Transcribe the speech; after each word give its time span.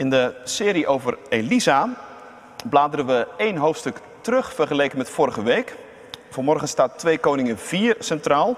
In 0.00 0.10
de 0.10 0.34
serie 0.44 0.86
over 0.86 1.18
Elisa 1.28 1.88
bladeren 2.68 3.06
we 3.06 3.26
één 3.36 3.56
hoofdstuk 3.56 4.00
terug 4.20 4.54
vergeleken 4.54 4.98
met 4.98 5.10
vorige 5.10 5.42
week. 5.42 5.76
Vanmorgen 6.30 6.68
staat 6.68 6.98
2 6.98 7.18
Koningen 7.18 7.58
4 7.58 7.96
centraal. 7.98 8.56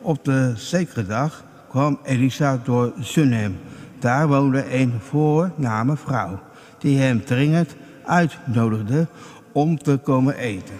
Op 0.00 0.24
de 0.24 0.52
zekere 0.56 1.06
dag 1.06 1.44
kwam 1.68 1.98
Elisa 2.02 2.60
door 2.64 2.92
Sunem. 3.00 3.60
Daar 3.98 4.28
woonde 4.28 4.74
een 4.74 5.00
voorname 5.00 5.96
vrouw 5.96 6.38
die 6.78 6.98
hem 6.98 7.24
dringend 7.24 7.76
uitnodigde 8.04 9.06
om 9.52 9.78
te 9.78 9.96
komen 9.96 10.36
eten. 10.36 10.76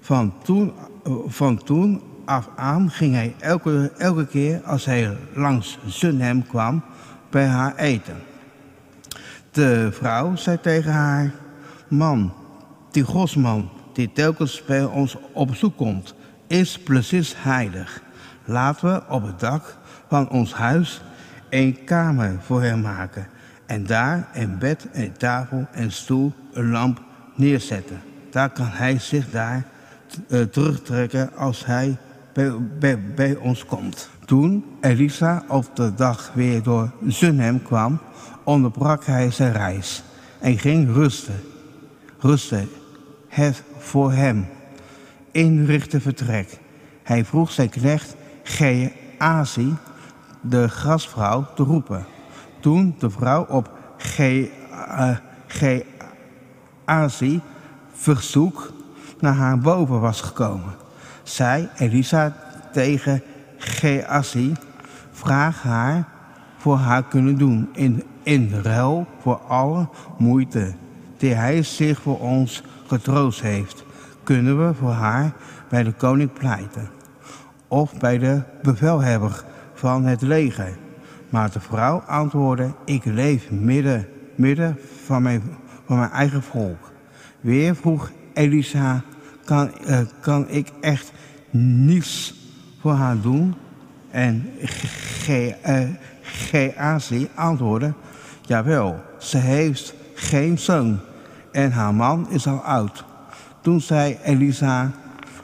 Van 0.00 0.34
toen, 0.42 0.74
van 1.26 1.62
toen 1.64 2.02
af 2.24 2.48
aan 2.56 2.90
ging 2.90 3.14
hij 3.14 3.34
elke, 3.38 3.92
elke 3.98 4.26
keer 4.26 4.60
als 4.64 4.84
hij 4.84 5.16
langs 5.34 5.78
Sunhem 5.86 6.46
kwam 6.46 6.82
bij 7.30 7.46
haar 7.46 7.76
eten. 7.76 8.16
De 9.56 9.88
vrouw 9.92 10.36
zei 10.36 10.60
tegen 10.60 10.92
haar, 10.92 11.30
man, 11.88 12.32
die 12.90 13.02
godsman 13.02 13.70
die 13.92 14.12
telkens 14.12 14.64
bij 14.64 14.84
ons 14.84 15.16
op 15.32 15.48
bezoek 15.48 15.76
komt, 15.76 16.14
is 16.46 16.78
precies 16.78 17.34
heilig. 17.36 18.02
Laten 18.44 18.92
we 18.92 19.02
op 19.08 19.26
het 19.26 19.40
dak 19.40 19.76
van 20.08 20.28
ons 20.28 20.54
huis 20.54 21.02
een 21.50 21.84
kamer 21.84 22.36
voor 22.40 22.62
hem 22.62 22.80
maken 22.80 23.26
en 23.66 23.86
daar 23.86 24.28
een 24.34 24.58
bed, 24.58 24.86
een 24.92 25.12
tafel, 25.12 25.66
een 25.72 25.92
stoel, 25.92 26.32
een 26.52 26.70
lamp 26.70 27.02
neerzetten. 27.34 28.00
Daar 28.30 28.50
kan 28.50 28.68
hij 28.68 28.98
zich 28.98 29.30
daar 29.30 29.64
uh, 30.28 30.42
terugtrekken 30.42 31.36
als 31.36 31.66
hij 31.66 31.96
bij, 33.14 33.36
ons 33.36 33.64
komt. 33.64 34.10
Toen 34.26 34.64
Elisa 34.80 35.44
op 35.48 35.76
de 35.76 35.94
dag 35.94 36.30
weer 36.34 36.62
door 36.62 36.90
Sunhem 37.06 37.62
kwam, 37.62 37.98
onderbrak 38.44 39.04
hij 39.04 39.30
zijn 39.30 39.52
reis 39.52 40.02
en 40.38 40.58
ging 40.58 40.94
rusten. 40.94 41.40
Rusten, 42.18 42.68
het 43.28 43.62
voor 43.78 44.12
hem 44.12 44.46
inrichte 45.30 46.00
vertrek. 46.00 46.58
Hij 47.02 47.24
vroeg 47.24 47.50
zijn 47.50 47.68
knecht 47.68 48.16
Geazi, 48.42 49.74
de 50.40 50.68
grasvrouw, 50.68 51.46
te 51.54 51.62
roepen. 51.62 52.06
Toen 52.60 52.94
de 52.98 53.10
vrouw 53.10 53.46
op 53.48 53.70
Geazi 56.86 57.40
verzoek 57.92 58.72
naar 59.20 59.34
haar 59.34 59.58
boven 59.58 60.00
was 60.00 60.20
gekomen, 60.20 60.74
zei 61.22 61.68
Elisa 61.76 62.36
tegen 62.72 63.22
Geazi, 63.66 64.54
vraag 65.10 65.62
haar 65.62 66.08
voor 66.56 66.76
haar 66.76 67.04
kunnen 67.04 67.38
doen 67.38 67.68
in, 67.72 68.02
in 68.22 68.54
ruil 68.62 69.06
voor 69.20 69.36
alle 69.36 69.88
moeite 70.18 70.74
die 71.16 71.34
hij 71.34 71.62
zich 71.62 72.00
voor 72.00 72.20
ons 72.20 72.62
getroost 72.86 73.40
heeft, 73.40 73.84
kunnen 74.22 74.66
we 74.66 74.74
voor 74.74 74.92
haar 74.92 75.32
bij 75.68 75.82
de 75.82 75.92
koning 75.92 76.32
pleiten 76.32 76.90
of 77.68 77.98
bij 77.98 78.18
de 78.18 78.42
bevelhebber 78.62 79.44
van 79.74 80.04
het 80.04 80.22
leger. 80.22 80.76
Maar 81.28 81.50
de 81.50 81.60
vrouw 81.60 81.98
antwoordde, 81.98 82.72
ik 82.84 83.04
leef 83.04 83.50
midden, 83.50 84.08
midden 84.34 84.78
van, 85.04 85.22
mijn, 85.22 85.42
van 85.86 85.98
mijn 85.98 86.10
eigen 86.10 86.42
volk. 86.42 86.92
Weer 87.40 87.76
vroeg 87.76 88.10
Elisa, 88.32 89.02
kan, 89.44 89.70
uh, 89.88 90.00
kan 90.20 90.48
ik 90.48 90.72
echt 90.80 91.12
niets 91.50 92.34
doen? 93.22 93.54
En 94.10 94.50
Geazi 96.22 97.28
antwoordde, 97.34 97.92
jawel, 98.40 99.02
ze 99.18 99.38
heeft 99.38 99.94
geen 100.14 100.58
zoon 100.58 100.98
en 101.52 101.72
haar 101.72 101.94
man 101.94 102.30
is 102.30 102.46
al 102.46 102.58
oud. 102.58 103.04
Toen 103.60 103.80
zei 103.80 104.18
Elisa, 104.22 104.90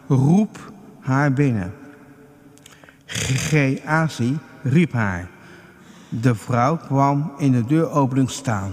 roep 0.08 0.72
haar 1.00 1.32
binnen. 1.32 1.72
Geazi 3.06 4.38
riep 4.62 4.92
haar. 4.92 5.28
De 6.08 6.34
vrouw 6.34 6.76
kwam 6.76 7.32
in 7.38 7.52
de 7.52 7.64
deuropening 7.64 8.30
staan. 8.30 8.72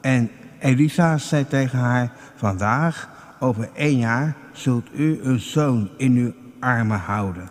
En 0.00 0.30
Elisa 0.58 1.18
zei 1.18 1.46
tegen 1.46 1.78
haar, 1.78 2.12
vandaag, 2.34 3.08
over 3.38 3.68
één 3.74 3.98
jaar, 3.98 4.36
zult 4.52 4.86
u 4.94 5.20
een 5.22 5.40
zoon 5.40 5.90
in 5.96 6.12
uw 6.12 6.32
armen 6.60 6.98
houden. 6.98 7.48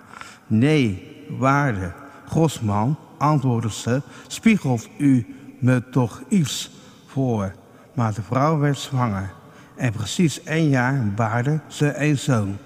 Nee, 0.49 1.17
waarde, 1.37 1.93
godsman, 2.25 2.97
antwoordde 3.17 3.71
ze, 3.71 4.01
spiegelt 4.27 4.89
u 4.97 5.35
me 5.59 5.89
toch 5.89 6.21
iets 6.27 6.71
voor. 7.05 7.51
Maar 7.93 8.13
de 8.13 8.21
vrouw 8.21 8.57
werd 8.57 8.77
zwanger. 8.77 9.31
En 9.75 9.91
precies 9.91 10.43
één 10.43 10.69
jaar 10.69 11.13
baarde 11.15 11.59
ze 11.67 11.95
een 11.95 12.17
zoon. 12.17 12.57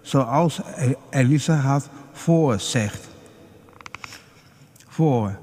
Zoals 0.00 0.60
Elisa 1.10 1.54
had 1.54 1.88
voorzegd. 2.12 3.08
Voor. 4.88 5.38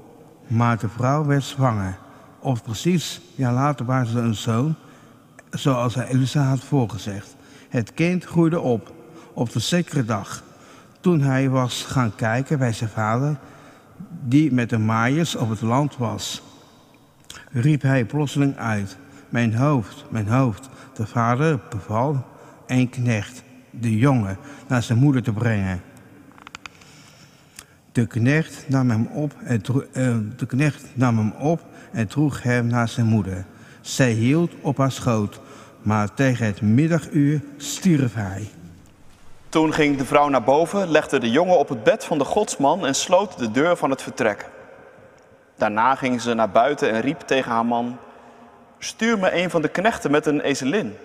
Maar 0.46 0.78
de 0.78 0.88
vrouw 0.88 1.24
werd 1.24 1.44
zwanger. 1.44 1.98
Of 2.38 2.62
precies 2.62 3.20
jaar 3.34 3.52
later 3.52 3.84
baarde 3.84 4.10
ze 4.10 4.18
een 4.18 4.34
zoon. 4.34 4.74
Zoals 5.50 5.96
Elisa 5.96 6.42
had 6.42 6.60
voorgezegd. 6.60 7.36
Het 7.68 7.94
kind 7.94 8.24
groeide 8.24 8.60
op. 8.60 8.92
Op 9.32 9.52
de 9.52 9.58
zekere 9.58 10.04
dag. 10.04 10.42
Toen 11.00 11.20
hij 11.20 11.48
was 11.48 11.84
gaan 11.84 12.14
kijken 12.14 12.58
bij 12.58 12.72
zijn 12.72 12.90
vader. 12.90 13.36
Die 14.22 14.52
met 14.52 14.70
de 14.70 14.78
maaiers 14.78 15.36
op 15.36 15.50
het 15.50 15.60
land 15.60 15.96
was. 15.96 16.42
Riep 17.52 17.82
hij 17.82 18.04
plotseling 18.04 18.56
uit. 18.56 18.96
Mijn 19.28 19.54
hoofd, 19.54 20.04
mijn 20.10 20.28
hoofd. 20.28 20.68
De 20.94 21.06
vader 21.06 21.60
beval 21.70 22.24
een 22.66 22.88
knecht, 22.88 23.42
de 23.70 23.96
jongen, 23.96 24.36
naar 24.68 24.82
zijn 24.82 24.98
moeder 24.98 25.22
te 25.22 25.32
brengen. 25.32 25.82
De 27.92 28.06
knecht 28.06 28.64
nam 28.68 28.90
hem 28.90 29.06
op 29.06 29.34
en, 29.44 29.62
uh, 29.92 30.16
de 30.36 30.46
knecht 30.46 30.84
nam 30.94 31.18
hem 31.18 31.30
op 31.30 31.64
en 31.92 32.06
droeg 32.06 32.42
hem 32.42 32.66
naar 32.66 32.88
zijn 32.88 33.06
moeder. 33.06 33.44
Zij 33.80 34.12
hield 34.12 34.52
op 34.60 34.76
haar 34.76 34.92
schoot, 34.92 35.40
maar 35.82 36.14
tegen 36.14 36.46
het 36.46 36.60
middaguur 36.60 37.42
stierf 37.56 38.14
hij. 38.14 38.48
Toen 39.50 39.72
ging 39.72 39.96
de 39.96 40.04
vrouw 40.04 40.28
naar 40.28 40.42
boven, 40.42 40.90
legde 40.90 41.18
de 41.18 41.30
jongen 41.30 41.58
op 41.58 41.68
het 41.68 41.82
bed 41.82 42.04
van 42.04 42.18
de 42.18 42.24
godsman 42.24 42.86
en 42.86 42.94
sloot 42.94 43.38
de 43.38 43.50
deur 43.50 43.76
van 43.76 43.90
het 43.90 44.02
vertrek. 44.02 44.48
Daarna 45.56 45.94
ging 45.94 46.20
ze 46.20 46.34
naar 46.34 46.50
buiten 46.50 46.90
en 46.90 47.00
riep 47.00 47.20
tegen 47.20 47.52
haar 47.52 47.66
man: 47.66 47.98
Stuur 48.78 49.18
me 49.18 49.34
een 49.34 49.50
van 49.50 49.62
de 49.62 49.68
knechten 49.68 50.10
met 50.10 50.26
een 50.26 50.40
ezelin. 50.40 50.96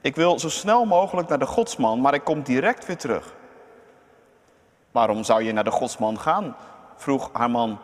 Ik 0.00 0.16
wil 0.16 0.38
zo 0.38 0.48
snel 0.48 0.84
mogelijk 0.84 1.28
naar 1.28 1.38
de 1.38 1.46
godsman, 1.46 2.00
maar 2.00 2.14
ik 2.14 2.24
kom 2.24 2.42
direct 2.42 2.86
weer 2.86 2.96
terug. 2.96 3.34
Waarom 4.90 5.24
zou 5.24 5.42
je 5.42 5.52
naar 5.52 5.64
de 5.64 5.70
godsman 5.70 6.20
gaan? 6.20 6.56
vroeg 6.96 7.30
haar 7.32 7.50
man. 7.50 7.78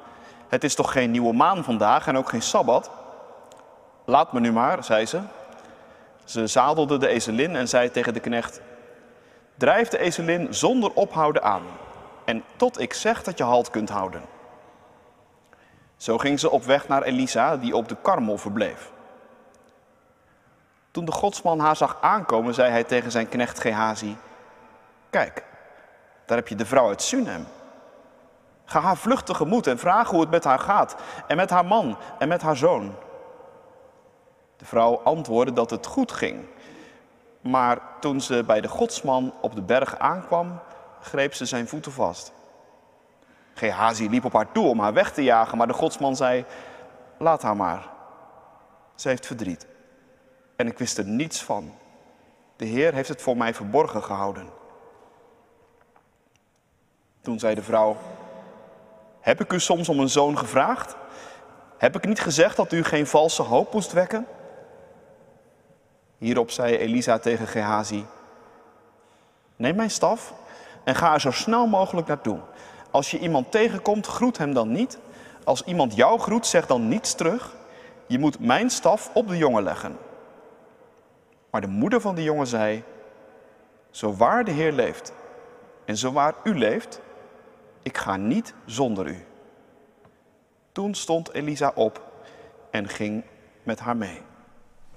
Het 0.49 0.65
is 0.65 0.75
toch 0.75 0.93
geen 0.93 1.11
nieuwe 1.11 1.33
maan 1.33 1.65
vandaag 1.65 2.07
en 2.07 2.17
ook 2.17 2.29
geen 2.29 2.43
sabbat? 2.43 2.91
Laat 4.05 4.33
me 4.33 4.41
nu 4.41 4.53
maar, 4.53 4.85
zei 4.85 5.07
ze. 5.07 5.21
Ze 6.25 6.47
zadelde 6.47 6.99
de 6.99 7.09
ezelin 7.09 7.57
en 7.57 7.69
zei 7.69 7.91
tegen 7.91 8.15
de 8.15 8.21
knecht: 8.21 8.61
Drijf 9.59 9.89
de 9.89 9.99
ezelin 9.99 10.55
zonder 10.55 10.93
ophouden 10.93 11.43
aan, 11.43 11.63
en 12.25 12.45
tot 12.57 12.81
ik 12.81 12.95
zeg 12.95 13.23
dat 13.23 13.39
je 13.39 13.45
halt 13.45 13.71
kunt 13.71 13.89
houden. 13.89 14.23
Zo 15.97 16.19
ging 16.19 16.41
ze 16.41 16.51
op 16.51 16.65
weg 16.65 16.89
naar 16.89 17.03
Elisa, 17.03 17.57
die 17.57 17.77
op 17.77 17.89
de 17.89 17.97
karmel 18.03 18.39
verbleef. 18.39 18.91
Toen 20.91 21.05
de 21.05 21.13
godsman 21.13 21.59
haar 21.59 21.77
zag 21.77 21.99
aankomen, 22.01 22.55
zei 22.55 22.71
hij 22.71 22.85
tegen 22.85 23.11
zijn 23.11 23.29
knecht 23.29 23.61
Gehazi: 23.61 24.17
Kijk, 25.11 25.45
daar 26.27 26.37
heb 26.37 26.49
je 26.49 26.55
de 26.55 26.67
vrouw 26.67 26.89
uit 26.89 27.03
Sunem. 27.03 27.47
Ga 28.65 28.81
haar 28.81 28.97
vlucht 28.97 29.27
tegemoet 29.27 29.67
en 29.67 29.79
vraag 29.79 30.11
hoe 30.11 30.21
het 30.21 30.31
met 30.31 30.45
haar 30.45 30.59
gaat, 30.59 30.97
en 31.27 31.37
met 31.37 31.51
haar 31.51 31.65
man 31.65 31.97
en 32.19 32.29
met 32.29 32.43
haar 32.43 32.57
zoon. 32.57 32.95
De 34.57 34.65
vrouw 34.65 35.01
antwoordde 35.05 35.53
dat 35.53 35.71
het 35.71 35.87
goed 35.87 36.13
ging. 36.13 36.47
Maar 37.49 37.81
toen 38.01 38.21
ze 38.21 38.45
bij 38.47 38.61
de 38.61 38.69
godsman 38.69 39.35
op 39.41 39.55
de 39.55 39.63
berg 39.63 39.99
aankwam, 39.99 40.61
greep 41.01 41.35
ze 41.35 41.45
zijn 41.45 41.69
voeten 41.69 41.93
vast. 41.93 42.33
Gehazi 43.55 44.11
liep 44.11 44.25
op 44.25 44.33
haar 44.33 44.53
toe 44.53 44.67
om 44.67 44.81
haar 44.81 44.93
weg 44.93 45.13
te 45.13 45.23
jagen, 45.23 45.59
maar 45.59 45.67
de 45.67 45.73
godsman 45.73 46.17
zei: 46.17 46.45
Laat 47.19 47.43
haar 47.43 47.57
maar. 47.57 47.89
Ze 48.95 49.09
heeft 49.09 49.27
verdriet. 49.27 49.67
En 50.57 50.67
ik 50.67 50.79
wist 50.79 50.99
er 50.99 51.05
niets 51.05 51.43
van. 51.43 51.75
De 52.57 52.65
Heer 52.65 52.95
heeft 52.95 53.09
het 53.09 53.23
voor 53.23 53.37
mij 53.37 53.55
verborgen 53.55 54.03
gehouden. 54.03 54.49
Toen 57.21 57.39
zei 57.39 57.55
de 57.55 57.63
vrouw: 57.63 57.97
Heb 59.21 59.41
ik 59.41 59.53
u 59.53 59.61
soms 59.61 59.89
om 59.89 59.99
een 60.01 60.09
zoon 60.09 60.39
gevraagd? 60.39 60.97
Heb 61.79 61.97
ik 61.97 62.07
niet 62.07 62.21
gezegd 62.21 62.57
dat 62.57 62.73
u 62.73 62.85
geen 62.85 63.07
valse 63.07 63.43
hoop 63.43 63.73
moest 63.73 63.93
wekken? 63.93 64.27
Hierop 66.19 66.51
zei 66.51 66.77
Elisa 66.77 67.19
tegen 67.19 67.47
Gehazi: 67.47 68.05
Neem 69.57 69.77
mijn 69.77 69.91
staf 69.91 70.35
en 70.85 70.95
ga 70.95 71.15
er 71.15 71.21
zo 71.21 71.31
snel 71.31 71.67
mogelijk 71.67 72.07
naartoe. 72.07 72.39
Als 72.91 73.11
je 73.11 73.19
iemand 73.19 73.51
tegenkomt, 73.53 74.07
groet 74.07 74.39
hem 74.39 74.55
dan 74.55 74.73
niet. 74.73 74.99
Als 75.45 75.65
iemand 75.65 75.95
jou 75.95 76.19
groet, 76.19 76.47
zeg 76.47 76.67
dan 76.67 76.89
niets 76.89 77.15
terug. 77.15 77.57
je 78.07 78.19
moet 78.19 78.41
mijn 78.41 78.71
staf 78.71 79.11
op 79.15 79.29
de 79.29 79.37
jongen 79.37 79.63
leggen. 79.63 79.99
Maar 81.51 81.61
de 81.61 81.67
moeder 81.67 82.01
van 82.01 82.15
de 82.15 82.23
jongen 82.23 82.47
zei, 82.47 82.83
zo 83.91 84.15
waar 84.15 84.45
de 84.45 84.51
Heer 84.51 84.73
leeft 84.73 85.13
en 85.85 85.97
zo 85.97 86.13
waar 86.13 86.35
u 86.45 86.59
leeft, 86.59 87.01
ik 87.83 87.99
ga 87.99 88.17
niet 88.17 88.55
zonder 88.65 89.07
u. 89.07 89.25
Toen 90.73 90.95
stond 90.95 91.33
Elisa 91.33 91.73
op 91.75 92.03
en 92.71 92.89
ging 92.89 93.25
met 93.63 93.81
haar 93.81 93.97
mee. 93.97 94.28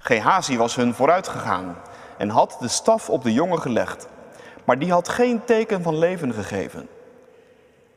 Gehazi 0.03 0.57
was 0.57 0.75
hun 0.75 0.93
vooruit 0.93 1.27
gegaan 1.27 1.77
en 2.17 2.29
had 2.29 2.57
de 2.59 2.67
staf 2.67 3.09
op 3.09 3.23
de 3.23 3.33
jongen 3.33 3.61
gelegd, 3.61 4.07
maar 4.63 4.79
die 4.79 4.91
had 4.91 5.09
geen 5.09 5.45
teken 5.45 5.81
van 5.81 5.97
leven 5.97 6.33
gegeven. 6.33 6.87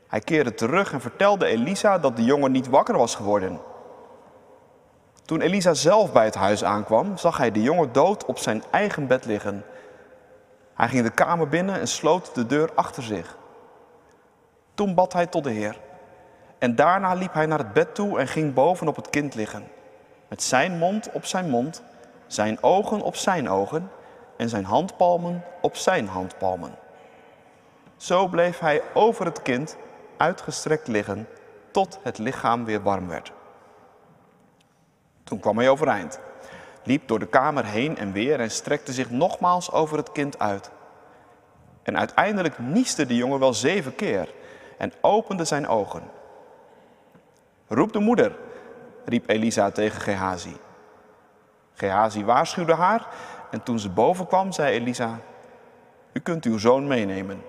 Hij 0.07 0.19
keerde 0.19 0.53
terug 0.53 0.93
en 0.93 1.01
vertelde 1.01 1.45
Elisa 1.45 1.99
dat 1.99 2.15
de 2.15 2.23
jongen 2.23 2.51
niet 2.51 2.69
wakker 2.69 2.97
was 2.97 3.15
geworden. 3.15 3.59
Toen 5.25 5.41
Elisa 5.41 5.73
zelf 5.73 6.11
bij 6.11 6.25
het 6.25 6.35
huis 6.35 6.63
aankwam, 6.63 7.17
zag 7.17 7.37
hij 7.37 7.51
de 7.51 7.61
jongen 7.61 7.91
dood 7.91 8.25
op 8.25 8.37
zijn 8.37 8.63
eigen 8.71 9.07
bed 9.07 9.25
liggen. 9.25 9.65
Hij 10.73 10.87
ging 10.87 11.03
de 11.03 11.11
kamer 11.11 11.49
binnen 11.49 11.79
en 11.79 11.87
sloot 11.87 12.35
de 12.35 12.45
deur 12.45 12.69
achter 12.75 13.03
zich. 13.03 13.37
Toen 14.73 14.93
bad 14.93 15.13
hij 15.13 15.25
tot 15.25 15.43
de 15.43 15.51
Heer. 15.51 15.79
En 16.57 16.75
daarna 16.75 17.13
liep 17.13 17.33
hij 17.33 17.45
naar 17.45 17.57
het 17.57 17.73
bed 17.73 17.95
toe 17.95 18.19
en 18.19 18.27
ging 18.27 18.53
boven 18.53 18.87
op 18.87 18.95
het 18.95 19.09
kind 19.09 19.35
liggen. 19.35 19.67
Met 20.27 20.43
zijn 20.43 20.77
mond 20.77 21.09
op 21.11 21.25
zijn 21.25 21.49
mond, 21.49 21.83
zijn 22.27 22.63
ogen 22.63 23.01
op 23.01 23.15
zijn 23.15 23.49
ogen 23.49 23.91
en 24.37 24.49
zijn 24.49 24.65
handpalmen 24.65 25.43
op 25.61 25.75
zijn 25.75 26.07
handpalmen. 26.07 26.75
Zo 27.97 28.27
bleef 28.27 28.59
hij 28.59 28.81
over 28.93 29.25
het 29.25 29.41
kind 29.41 29.77
uitgestrekt 30.17 30.87
liggen 30.87 31.27
tot 31.71 31.99
het 32.03 32.17
lichaam 32.17 32.65
weer 32.65 32.81
warm 32.81 33.07
werd. 33.07 33.31
Toen 35.23 35.39
kwam 35.39 35.57
hij 35.57 35.69
overeind, 35.69 36.19
liep 36.83 37.07
door 37.07 37.19
de 37.19 37.27
kamer 37.27 37.65
heen 37.65 37.97
en 37.97 38.11
weer 38.11 38.39
en 38.39 38.51
strekte 38.51 38.93
zich 38.93 39.09
nogmaals 39.09 39.71
over 39.71 39.97
het 39.97 40.11
kind 40.11 40.39
uit. 40.39 40.71
En 41.83 41.97
uiteindelijk 41.97 42.59
nieste 42.59 43.05
de 43.05 43.15
jongen 43.15 43.39
wel 43.39 43.53
zeven 43.53 43.95
keer 43.95 44.33
en 44.77 44.93
opende 45.01 45.45
zijn 45.45 45.67
ogen. 45.67 46.03
Roep 47.67 47.93
de 47.93 47.99
moeder, 47.99 48.35
riep 49.05 49.29
Elisa 49.29 49.71
tegen 49.71 50.01
Gehazi. 50.01 50.55
Gehazi 51.75 52.25
waarschuwde 52.25 52.73
haar 52.73 53.07
en 53.51 53.63
toen 53.63 53.79
ze 53.79 53.89
boven 53.89 54.27
kwam, 54.27 54.51
zei 54.51 54.73
Elisa, 54.73 55.19
u 56.11 56.19
kunt 56.19 56.45
uw 56.45 56.57
zoon 56.57 56.87
meenemen. 56.87 57.43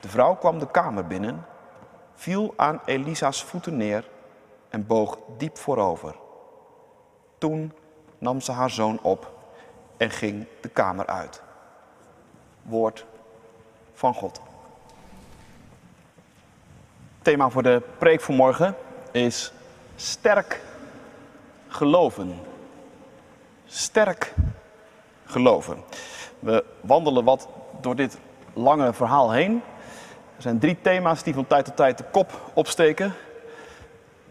De 0.00 0.08
vrouw 0.08 0.34
kwam 0.34 0.58
de 0.58 0.70
kamer 0.70 1.06
binnen, 1.06 1.46
viel 2.14 2.54
aan 2.56 2.80
Elisa's 2.84 3.44
voeten 3.44 3.76
neer 3.76 4.08
en 4.68 4.86
boog 4.86 5.18
diep 5.36 5.58
voorover. 5.58 6.16
Toen 7.38 7.72
nam 8.18 8.40
ze 8.40 8.52
haar 8.52 8.70
zoon 8.70 8.98
op 9.02 9.32
en 9.96 10.10
ging 10.10 10.46
de 10.60 10.68
kamer 10.68 11.06
uit. 11.06 11.42
Woord 12.62 13.06
van 13.92 14.14
God. 14.14 14.40
Thema 17.22 17.50
voor 17.50 17.62
de 17.62 17.82
preek 17.98 18.20
van 18.20 18.34
morgen 18.34 18.76
is 19.12 19.52
sterk 19.96 20.60
geloven. 21.68 22.52
Sterk 23.66 24.34
geloven. 25.24 25.82
We 26.38 26.64
wandelen 26.80 27.24
wat 27.24 27.48
door 27.80 27.96
dit 27.96 28.18
lange 28.52 28.92
verhaal 28.92 29.32
heen. 29.32 29.62
Er 30.36 30.42
zijn 30.42 30.58
drie 30.58 30.80
thema's 30.80 31.22
die 31.22 31.34
van 31.34 31.46
tijd 31.46 31.64
tot 31.64 31.76
tijd 31.76 31.98
de 31.98 32.04
kop 32.04 32.50
opsteken. 32.54 33.14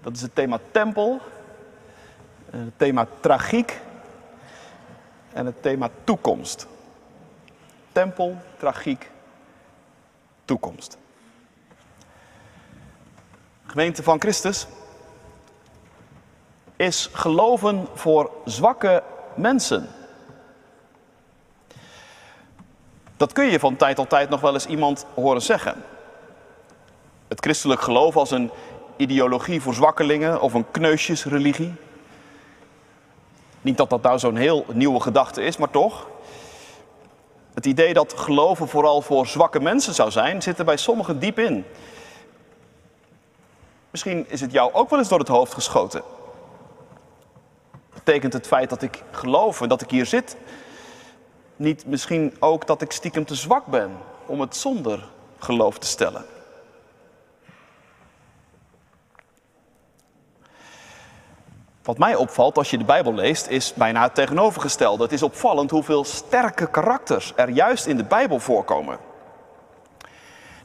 Dat 0.02 0.16
is 0.16 0.22
het 0.22 0.36
thema 0.36 0.60
tempel, 0.72 1.20
het 2.50 2.78
thema 2.78 3.08
tragiek 3.20 3.82
en 5.34 5.46
het 5.46 5.62
thema 5.62 5.90
toekomst. 6.04 6.68
Tempel, 7.92 8.38
tragiek, 8.58 9.12
toekomst. 10.46 10.98
Gemeente 13.66 14.04
van 14.04 14.20
Christus 14.20 14.68
is 16.76 17.10
geloven 17.14 17.88
voor 17.94 18.32
zwakke 18.46 19.04
mensen. 19.38 19.90
Dat 23.18 23.32
kun 23.32 23.46
je 23.46 23.60
van 23.60 23.76
tijd 23.76 23.96
tot 23.96 24.10
tijd 24.10 24.30
nog 24.30 24.42
wel 24.42 24.54
eens 24.54 24.66
iemand 24.66 25.06
horen 25.14 25.42
zeggen. 25.42 25.84
Het 27.28 27.40
christelijk 27.40 27.82
geloof 27.82 28.18
als 28.18 28.32
een 28.32 28.52
ideologie 28.96 29.62
voor 29.62 29.74
zwakkelingen 29.74 30.42
of 30.42 30.54
een 30.54 30.72
kneusjesreligie. 30.72 31.74
Niet 33.62 33.78
dat 33.78 33.90
dat 33.90 34.02
nou 34.02 34.20
zo'n 34.20 34.36
heel 34.36 34.66
nieuwe 34.74 35.00
gedachte 35.00 35.42
is, 35.44 35.58
maar 35.58 35.70
toch. 35.70 36.08
Het 37.54 37.66
idee 37.66 37.94
dat 37.94 38.14
geloven 38.14 38.68
vooral 38.68 39.02
voor 39.02 39.28
zwakke 39.28 39.60
mensen 39.60 39.94
zou 39.94 40.12
zijn, 40.12 40.42
zit 40.42 40.60
er 40.60 40.66
bij 40.66 40.78
sommigen 40.78 41.20
diep 41.20 41.40
in. 41.40 41.66
Misschien 43.90 44.26
is 44.30 44.42
het 44.42 44.52
jou 44.52 44.74
ook 44.74 44.90
wel 44.90 45.00
eens 45.00 45.10
door 45.10 45.20
het 45.20 45.28
hoofd 45.28 45.54
geschoten. 45.54 46.02
Betekent 48.04 48.34
het 48.34 48.48
feit 48.48 48.70
dat 48.70 48.82
ik 48.82 49.04
geloof 49.12 49.62
en 49.62 49.70
dat 49.70 49.82
ik 49.82 49.90
hier 49.90 50.06
zit, 50.06 50.38
niet 51.56 51.86
misschien 51.86 52.36
ook 52.40 52.68
dat 52.68 52.82
ik 52.82 52.92
stiekem 52.92 53.26
te 53.26 53.36
zwak 53.36 53.66
ben 53.66 53.98
om 54.26 54.42
het 54.42 54.56
zonder 54.56 55.10
geloof 55.40 55.78
te 55.78 55.88
stellen? 55.88 56.26
Wat 61.84 61.98
mij 61.98 62.16
opvalt 62.16 62.58
als 62.58 62.70
je 62.70 62.78
de 62.78 62.84
Bijbel 62.84 63.14
leest, 63.14 63.48
is 63.48 63.74
bijna 63.74 64.04
het 64.04 64.16
tegenovergestelde. 64.16 65.04
Het 65.04 65.12
is 65.12 65.24
opvallend 65.24 65.72
hoeveel 65.72 66.04
sterke 66.04 66.70
karakters 66.70 67.34
er 67.36 67.50
juist 67.50 67.86
in 67.86 67.98
de 67.98 68.04
Bijbel 68.04 68.40
voorkomen. 68.40 68.98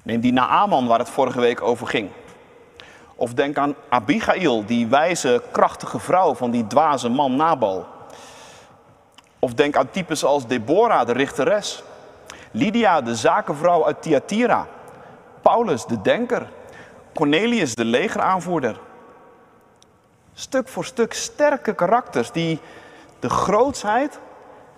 Neem 0.02 0.20
die 0.20 0.32
Naaman 0.32 0.86
waar 0.86 0.98
het 0.98 1.10
vorige 1.10 1.40
week 1.40 1.62
over 1.62 1.86
ging. 1.86 2.10
Of 3.18 3.34
denk 3.34 3.58
aan 3.58 3.74
Abigail, 3.88 4.66
die 4.66 4.86
wijze, 4.86 5.42
krachtige 5.50 5.98
vrouw 5.98 6.34
van 6.34 6.50
die 6.50 6.66
dwaze 6.66 7.08
man 7.08 7.36
Nabal. 7.36 7.86
Of 9.38 9.54
denk 9.54 9.76
aan 9.76 9.90
types 9.90 10.24
als 10.24 10.46
Deborah, 10.46 11.06
de 11.06 11.12
richteres. 11.12 11.82
Lydia, 12.50 13.00
de 13.00 13.14
zakenvrouw 13.14 13.86
uit 13.86 14.02
Thyatira. 14.02 14.66
Paulus, 15.42 15.84
de 15.84 16.00
denker. 16.00 16.48
Cornelius, 17.14 17.74
de 17.74 17.84
legeraanvoerder 17.84 18.80
stuk 20.38 20.68
voor 20.68 20.84
stuk 20.84 21.12
sterke 21.12 21.74
karakters 21.74 22.30
die 22.30 22.60
de 23.18 23.30
grootsheid 23.30 24.20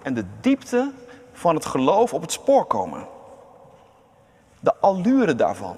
en 0.02 0.14
de 0.14 0.24
diepte 0.40 0.92
van 1.32 1.54
het 1.54 1.66
geloof 1.66 2.14
op 2.14 2.20
het 2.20 2.32
spoor 2.32 2.64
komen. 2.64 3.06
De 4.60 4.74
allure 4.76 5.34
daarvan. 5.34 5.76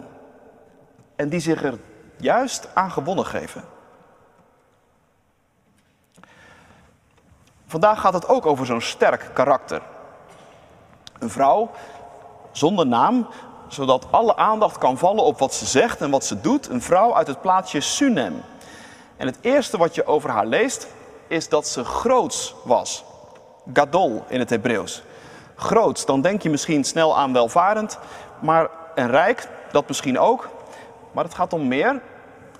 En 1.16 1.28
die 1.28 1.40
zich 1.40 1.64
er 1.64 1.78
juist 2.23 2.69
aan 2.75 2.91
gewonnen 2.91 3.26
geven. 3.26 3.64
Vandaag 7.67 8.00
gaat 8.00 8.12
het 8.12 8.29
ook 8.29 8.47
over 8.47 8.67
zo'n 8.67 8.81
sterk 8.81 9.31
karakter. 9.33 9.83
Een 11.19 11.31
vrouw 11.31 11.71
zonder 12.50 12.87
naam, 12.87 13.26
zodat 13.69 14.07
alle 14.11 14.37
aandacht 14.37 14.79
kan 14.79 14.99
vallen 14.99 15.25
op 15.25 15.38
wat 15.38 15.55
ze 15.55 15.67
zegt 15.67 16.00
en 16.00 16.11
wat 16.11 16.25
ze 16.25 16.41
doet. 16.41 16.69
Een 16.69 16.83
vrouw 16.83 17.14
uit 17.14 17.26
het 17.26 17.41
plaatsje 17.41 17.81
Sunem. 17.81 18.43
En 19.17 19.26
het 19.26 19.38
eerste 19.41 19.79
wat 19.79 19.95
je 19.95 20.07
over 20.07 20.31
haar 20.31 20.47
leest, 20.47 20.87
is 21.26 21.49
dat 21.49 21.67
ze 21.69 21.85
groots 21.85 22.55
was. 22.64 23.05
Gadol 23.73 24.25
in 24.29 24.38
het 24.38 24.50
Hebreeuws. 24.50 25.02
Groots, 25.57 26.07
dan 26.07 26.21
denk 26.21 26.43
je 26.43 26.50
misschien 26.50 26.85
snel 26.85 27.17
aan 27.17 27.33
welvarend, 27.33 27.99
maar 28.41 28.69
en 28.95 29.11
rijk, 29.11 29.49
dat 29.71 29.88
misschien 29.88 30.19
ook. 30.19 30.49
Maar 31.12 31.25
het 31.25 31.35
gaat 31.35 31.52
om 31.52 31.69
meer. 31.69 32.02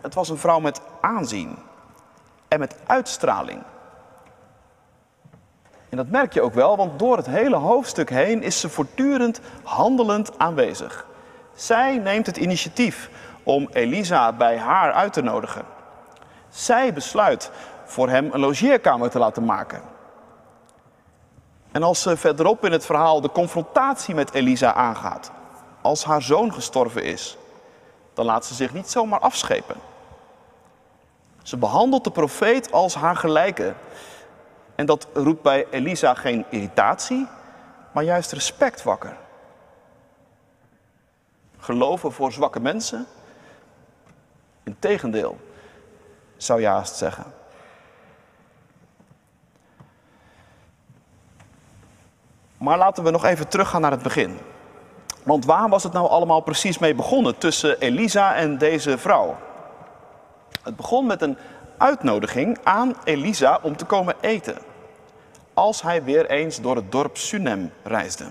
Het 0.03 0.15
was 0.15 0.29
een 0.29 0.39
vrouw 0.39 0.61
met 0.61 0.81
aanzien 1.01 1.59
en 2.49 2.59
met 2.59 2.77
uitstraling. 2.87 3.63
En 5.89 5.97
dat 5.97 6.09
merk 6.09 6.33
je 6.33 6.43
ook 6.43 6.55
wel, 6.55 6.77
want 6.77 6.99
door 6.99 7.17
het 7.17 7.27
hele 7.27 7.57
hoofdstuk 7.57 8.11
heen 8.11 8.43
is 8.43 8.61
ze 8.61 8.69
voortdurend 8.69 9.41
handelend 9.63 10.39
aanwezig. 10.39 11.07
Zij 11.55 11.97
neemt 11.97 12.27
het 12.27 12.37
initiatief 12.37 13.11
om 13.43 13.69
Elisa 13.73 14.33
bij 14.33 14.59
haar 14.59 14.93
uit 14.93 15.13
te 15.13 15.23
nodigen. 15.23 15.65
Zij 16.49 16.93
besluit 16.93 17.51
voor 17.85 18.09
hem 18.09 18.29
een 18.33 18.41
logeerkamer 18.41 19.11
te 19.11 19.19
laten 19.19 19.45
maken. 19.45 19.83
En 21.73 21.83
als 21.83 22.03
ze 22.03 22.17
verderop 22.17 22.65
in 22.65 22.73
het 22.73 22.87
verhaal 22.87 23.21
de 23.21 23.31
confrontatie 23.31 24.15
met 24.15 24.35
Elisa 24.35 24.75
aangaat, 24.75 25.31
als 25.81 26.05
haar 26.05 26.23
zoon 26.23 26.53
gestorven 26.53 27.05
is, 27.05 27.37
dan 28.15 28.25
laat 28.25 28.45
ze 28.45 28.55
zich 28.55 28.73
niet 28.73 28.91
zomaar 28.91 29.21
afschepen. 29.21 29.92
Ze 31.43 31.57
behandelt 31.57 32.05
de 32.05 32.11
profeet 32.11 32.73
als 32.73 32.95
haar 32.95 33.17
gelijke. 33.17 33.75
En 34.75 34.87
dat 34.87 35.07
roept 35.15 35.43
bij 35.43 35.67
Elisa 35.71 36.15
geen 36.15 36.45
irritatie, 36.51 37.27
maar 37.93 38.05
juist 38.05 38.33
respect 38.33 38.83
wakker. 38.83 39.17
Geloven 41.59 42.13
voor 42.13 42.33
zwakke 42.33 42.61
mensen? 42.61 43.07
Integendeel, 44.63 45.41
zou 46.37 46.61
je 46.61 46.81
zeggen. 46.85 47.25
Maar 52.57 52.79
laten 52.79 53.05
we 53.05 53.11
nog 53.11 53.25
even 53.25 53.49
teruggaan 53.49 53.81
naar 53.81 53.91
het 53.91 54.03
begin. 54.03 54.39
Want 55.23 55.45
waar 55.45 55.69
was 55.69 55.83
het 55.83 55.93
nou 55.93 56.09
allemaal 56.09 56.41
precies 56.41 56.79
mee 56.79 56.95
begonnen 56.95 57.39
tussen 57.39 57.81
Elisa 57.81 58.35
en 58.35 58.59
deze 58.59 58.99
vrouw? 58.99 59.37
Het 60.63 60.77
begon 60.77 61.07
met 61.07 61.23
een 61.23 61.39
uitnodiging 61.79 62.59
aan 62.63 62.95
Elisa 63.05 63.59
om 63.63 63.77
te 63.77 63.85
komen 63.85 64.15
eten. 64.21 64.59
Als 65.55 65.83
hij 65.83 66.05
weer 66.05 66.31
eens 66.31 66.61
door 66.61 66.77
het 66.77 66.93
dorp 66.93 67.17
Sunem 67.17 67.73
reisde. 67.83 68.25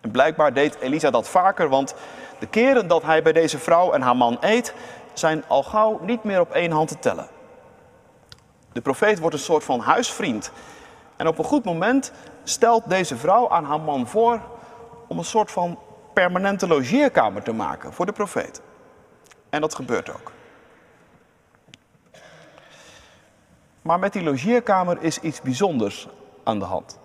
En 0.00 0.10
blijkbaar 0.10 0.52
deed 0.52 0.78
Elisa 0.80 1.10
dat 1.10 1.28
vaker, 1.28 1.68
want 1.68 1.94
de 2.38 2.46
keren 2.46 2.88
dat 2.88 3.02
hij 3.02 3.22
bij 3.22 3.32
deze 3.32 3.58
vrouw 3.58 3.92
en 3.92 4.02
haar 4.02 4.16
man 4.16 4.36
eet, 4.40 4.74
zijn 5.12 5.44
al 5.46 5.62
gauw 5.62 6.00
niet 6.02 6.24
meer 6.24 6.40
op 6.40 6.50
één 6.50 6.70
hand 6.70 6.88
te 6.88 6.98
tellen. 6.98 7.26
De 8.72 8.80
profeet 8.80 9.18
wordt 9.18 9.34
een 9.34 9.42
soort 9.42 9.64
van 9.64 9.80
huisvriend. 9.80 10.50
En 11.16 11.26
op 11.26 11.38
een 11.38 11.44
goed 11.44 11.64
moment 11.64 12.12
stelt 12.44 12.88
deze 12.88 13.16
vrouw 13.16 13.50
aan 13.50 13.64
haar 13.64 13.80
man 13.80 14.06
voor 14.06 14.40
om 15.06 15.18
een 15.18 15.24
soort 15.24 15.50
van 15.50 15.78
permanente 16.12 16.66
logeerkamer 16.66 17.42
te 17.42 17.52
maken 17.52 17.92
voor 17.92 18.06
de 18.06 18.12
profeet. 18.12 18.60
En 19.50 19.60
dat 19.60 19.74
gebeurt 19.74 20.10
ook. 20.10 20.32
Maar 23.82 23.98
met 23.98 24.12
die 24.12 24.22
logeerkamer 24.22 25.02
is 25.02 25.18
iets 25.18 25.40
bijzonders 25.40 26.08
aan 26.44 26.58
de 26.58 26.64
hand. 26.64 26.98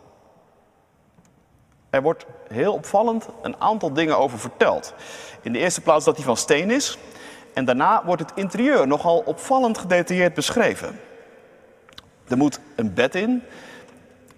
Er 1.89 2.01
wordt 2.01 2.25
heel 2.47 2.73
opvallend 2.73 3.27
een 3.41 3.61
aantal 3.61 3.93
dingen 3.93 4.17
over 4.17 4.39
verteld. 4.39 4.93
In 5.41 5.53
de 5.53 5.59
eerste 5.59 5.81
plaats 5.81 6.05
dat 6.05 6.15
hij 6.15 6.25
van 6.25 6.37
steen 6.37 6.71
is. 6.71 6.97
En 7.53 7.65
daarna 7.65 8.05
wordt 8.05 8.21
het 8.21 8.31
interieur 8.35 8.87
nogal 8.87 9.19
opvallend 9.19 9.77
gedetailleerd 9.77 10.33
beschreven. 10.33 10.99
Er 12.27 12.37
moet 12.37 12.59
een 12.75 12.93
bed 12.93 13.15
in, 13.15 13.43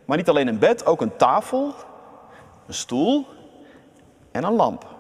maar 0.05 0.17
niet 0.17 0.29
alleen 0.29 0.47
een 0.47 0.59
bed, 0.59 0.85
ook 0.85 1.01
een 1.01 1.15
tafel, 1.15 1.74
een 2.67 2.74
stoel 2.74 3.27
en 4.31 4.43
een 4.43 4.53
lamp. 4.53 4.94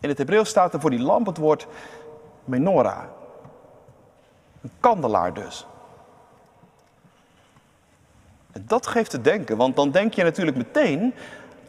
In 0.00 0.08
het 0.08 0.18
Hebreeuws 0.18 0.48
staat 0.48 0.74
er 0.74 0.80
voor 0.80 0.90
die 0.90 1.02
lamp 1.02 1.26
het 1.26 1.36
woord 1.36 1.66
menorah. 2.44 3.02
Een 4.62 4.70
kandelaar 4.80 5.34
dus. 5.34 5.66
En 8.52 8.64
dat 8.66 8.86
geeft 8.86 9.10
te 9.10 9.20
denken, 9.20 9.56
want 9.56 9.76
dan 9.76 9.90
denk 9.90 10.14
je 10.14 10.22
natuurlijk 10.22 10.56
meteen 10.56 11.14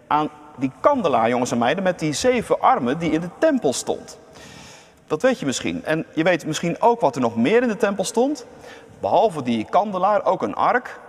aan 0.08 0.30
die 0.58 0.72
kandelaar, 0.80 1.30
jongens 1.30 1.52
en 1.52 1.58
meiden, 1.58 1.84
met 1.84 2.00
die 2.00 2.14
zeven 2.14 2.62
armen 2.62 2.98
die 2.98 3.12
in 3.12 3.22
de 3.22 3.30
tempel 3.38 3.74
stond. 3.74 4.20
Dat 5.08 5.22
weet 5.22 5.40
je 5.40 5.46
misschien. 5.46 5.86
En 5.86 6.06
je 6.14 6.24
weet 6.24 6.46
misschien 6.46 6.82
ook 6.82 7.00
wat 7.00 7.16
er 7.16 7.22
nog 7.22 7.36
meer 7.36 7.62
in 7.62 7.68
de 7.68 7.78
tempel 7.78 8.04
stond. 8.04 8.46
Behalve 9.00 9.44
die 9.44 9.66
kandelaar 9.70 10.26
ook 10.26 10.42
een 10.42 10.56
ark, 10.56 11.00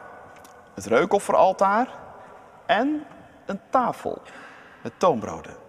het 0.75 0.87
reukofferaltaar 0.87 1.89
en 2.67 3.05
een 3.47 3.61
tafel 3.71 4.23
met 4.83 4.93
toonbroden. 4.97 5.60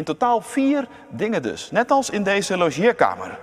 In 0.00 0.06
totaal 0.06 0.40
vier 0.40 0.88
dingen 1.08 1.42
dus, 1.42 1.70
net 1.70 1.90
als 1.90 2.10
in 2.10 2.22
deze 2.22 2.56
logeerkamer. 2.56 3.38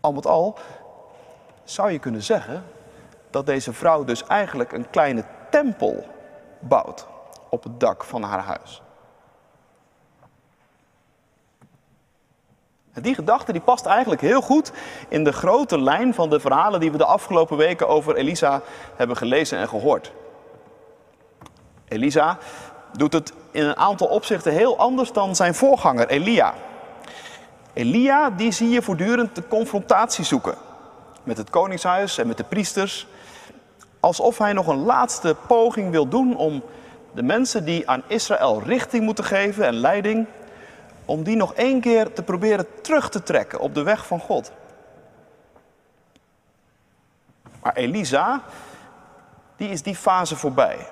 Al 0.00 0.12
met 0.12 0.26
al 0.26 0.58
zou 1.64 1.90
je 1.90 1.98
kunnen 1.98 2.22
zeggen 2.22 2.64
dat 3.30 3.46
deze 3.46 3.72
vrouw 3.72 4.04
dus 4.04 4.26
eigenlijk 4.26 4.72
een 4.72 4.90
kleine 4.90 5.24
tempel 5.50 6.06
bouwt 6.58 7.06
op 7.50 7.62
het 7.62 7.80
dak 7.80 8.04
van 8.04 8.22
haar 8.22 8.40
huis. 8.40 8.82
En 12.92 13.02
die 13.02 13.14
gedachte 13.14 13.52
die 13.52 13.60
past 13.60 13.86
eigenlijk 13.86 14.20
heel 14.20 14.42
goed 14.42 14.72
in 15.08 15.24
de 15.24 15.32
grote 15.32 15.80
lijn 15.80 16.14
van 16.14 16.30
de 16.30 16.40
verhalen 16.40 16.80
die 16.80 16.92
we 16.92 16.98
de 16.98 17.04
afgelopen 17.04 17.56
weken 17.56 17.88
over 17.88 18.16
Elisa 18.16 18.62
hebben 18.96 19.16
gelezen 19.16 19.58
en 19.58 19.68
gehoord. 19.68 20.12
Elisa 21.88 22.38
doet 22.92 23.12
het 23.12 23.32
in 23.50 23.64
een 23.64 23.76
aantal 23.76 24.06
opzichten 24.06 24.52
heel 24.52 24.78
anders 24.78 25.12
dan 25.12 25.36
zijn 25.36 25.54
voorganger 25.54 26.08
Elia. 26.08 26.54
Elia 27.72 28.30
die 28.30 28.52
zie 28.52 28.68
je 28.68 28.82
voortdurend 28.82 29.34
de 29.34 29.48
confrontatie 29.48 30.24
zoeken 30.24 30.54
met 31.22 31.36
het 31.36 31.50
koningshuis 31.50 32.18
en 32.18 32.26
met 32.26 32.36
de 32.36 32.44
priesters, 32.44 33.06
alsof 34.00 34.38
hij 34.38 34.52
nog 34.52 34.66
een 34.66 34.84
laatste 34.84 35.36
poging 35.46 35.90
wil 35.90 36.08
doen 36.08 36.36
om 36.36 36.62
de 37.14 37.22
mensen 37.22 37.64
die 37.64 37.88
aan 37.88 38.02
Israël 38.06 38.62
richting 38.62 39.04
moeten 39.04 39.24
geven 39.24 39.66
en 39.66 39.74
leiding 39.74 40.26
om 41.04 41.22
die 41.22 41.36
nog 41.36 41.54
één 41.54 41.80
keer 41.80 42.12
te 42.12 42.22
proberen 42.22 42.66
terug 42.82 43.08
te 43.10 43.22
trekken 43.22 43.60
op 43.60 43.74
de 43.74 43.82
weg 43.82 44.06
van 44.06 44.20
God. 44.20 44.52
Maar 47.62 47.74
Elisa, 47.74 48.42
die 49.56 49.68
is 49.68 49.82
die 49.82 49.96
fase 49.96 50.36
voorbij. 50.36 50.86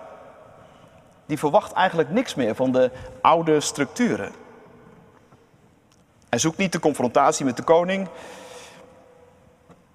Die 1.29 1.39
verwacht 1.39 1.73
eigenlijk 1.73 2.11
niks 2.11 2.35
meer 2.35 2.55
van 2.55 2.73
de 2.73 2.91
oude 3.21 3.61
structuren. 3.61 4.33
Hij 6.29 6.39
zoekt 6.39 6.57
niet 6.57 6.73
de 6.73 6.81
confrontatie 6.81 7.45
met 7.45 7.57
de 7.57 7.63
koning. 7.63 8.09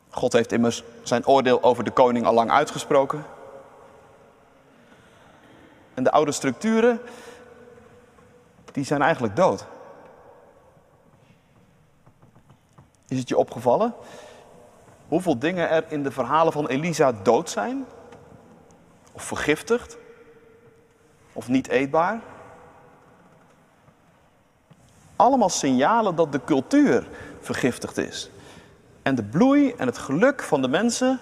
God 0.10 0.34
heeft 0.34 0.52
immers 0.52 0.84
zijn 1.04 1.26
oordeel 1.28 1.64
over 1.64 1.84
de 1.84 1.92
koning 1.92 2.26
al 2.26 2.34
lang 2.34 2.52
uitgesproken. 2.52 3.26
En 5.94 6.04
de 6.04 6.12
oude 6.12 6.32
structuren, 6.32 7.02
die 8.72 8.86
zijn 8.86 9.02
eigenlijk 9.02 9.36
dood. 9.36 9.66
Is 13.08 13.18
het 13.18 13.30
je 13.30 13.38
opgevallen 13.38 13.94
hoeveel 15.08 15.40
dingen 15.40 15.70
er 15.70 15.84
in 15.88 16.04
de 16.04 16.12
verhalen 16.12 16.54
van 16.54 16.68
Elisa 16.68 17.12
dood 17.12 17.50
zijn? 17.50 17.86
Of 19.12 19.24
vergiftigd? 19.24 19.98
Of 21.34 21.48
niet 21.48 21.68
eetbaar? 21.68 22.20
Allemaal 25.16 25.50
signalen 25.50 26.16
dat 26.16 26.32
de 26.32 26.44
cultuur 26.44 27.08
vergiftigd 27.40 27.98
is. 27.98 28.30
En 29.02 29.16
de 29.16 29.24
bloei 29.24 29.74
en 29.78 29.86
het 29.86 29.98
geluk 29.98 30.44
van 30.44 30.62
de 30.62 30.68
mensen 30.68 31.20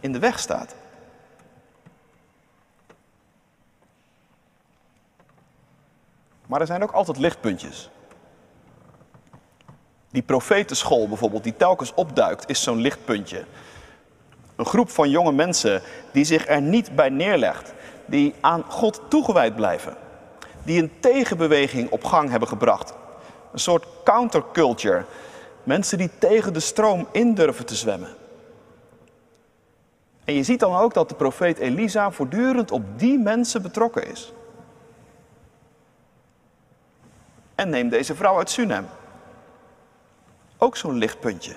in 0.00 0.12
de 0.12 0.18
weg 0.18 0.38
staat. 0.38 0.74
Maar 6.46 6.60
er 6.60 6.66
zijn 6.66 6.82
ook 6.82 6.92
altijd 6.92 7.18
lichtpuntjes. 7.18 7.90
Die 10.10 10.22
profetenschool 10.22 11.08
bijvoorbeeld, 11.08 11.44
die 11.44 11.56
telkens 11.56 11.94
opduikt, 11.94 12.48
is 12.48 12.62
zo'n 12.62 12.80
lichtpuntje. 12.80 13.44
Een 14.56 14.66
groep 14.66 14.90
van 14.90 15.10
jonge 15.10 15.32
mensen 15.32 15.82
die 16.12 16.24
zich 16.24 16.48
er 16.48 16.62
niet 16.62 16.94
bij 16.96 17.08
neerlegt, 17.08 17.72
die 18.10 18.34
aan 18.40 18.64
God 18.68 19.00
toegewijd 19.08 19.56
blijven, 19.56 19.96
die 20.62 20.82
een 20.82 20.92
tegenbeweging 21.00 21.90
op 21.90 22.04
gang 22.04 22.30
hebben 22.30 22.48
gebracht. 22.48 22.94
Een 23.52 23.58
soort 23.58 23.86
counterculture. 24.04 25.04
Mensen 25.62 25.98
die 25.98 26.10
tegen 26.18 26.52
de 26.52 26.60
stroom 26.60 27.06
in 27.12 27.34
durven 27.34 27.66
te 27.66 27.74
zwemmen. 27.74 28.14
En 30.24 30.34
je 30.34 30.42
ziet 30.42 30.60
dan 30.60 30.76
ook 30.76 30.94
dat 30.94 31.08
de 31.08 31.14
profeet 31.14 31.58
Elisa 31.58 32.10
voortdurend 32.10 32.70
op 32.70 32.82
die 32.96 33.18
mensen 33.18 33.62
betrokken 33.62 34.10
is. 34.10 34.32
En 37.54 37.68
neem 37.68 37.88
deze 37.88 38.14
vrouw 38.14 38.36
uit 38.36 38.50
Sunem. 38.50 38.86
Ook 40.58 40.76
zo'n 40.76 40.98
lichtpuntje. 40.98 41.54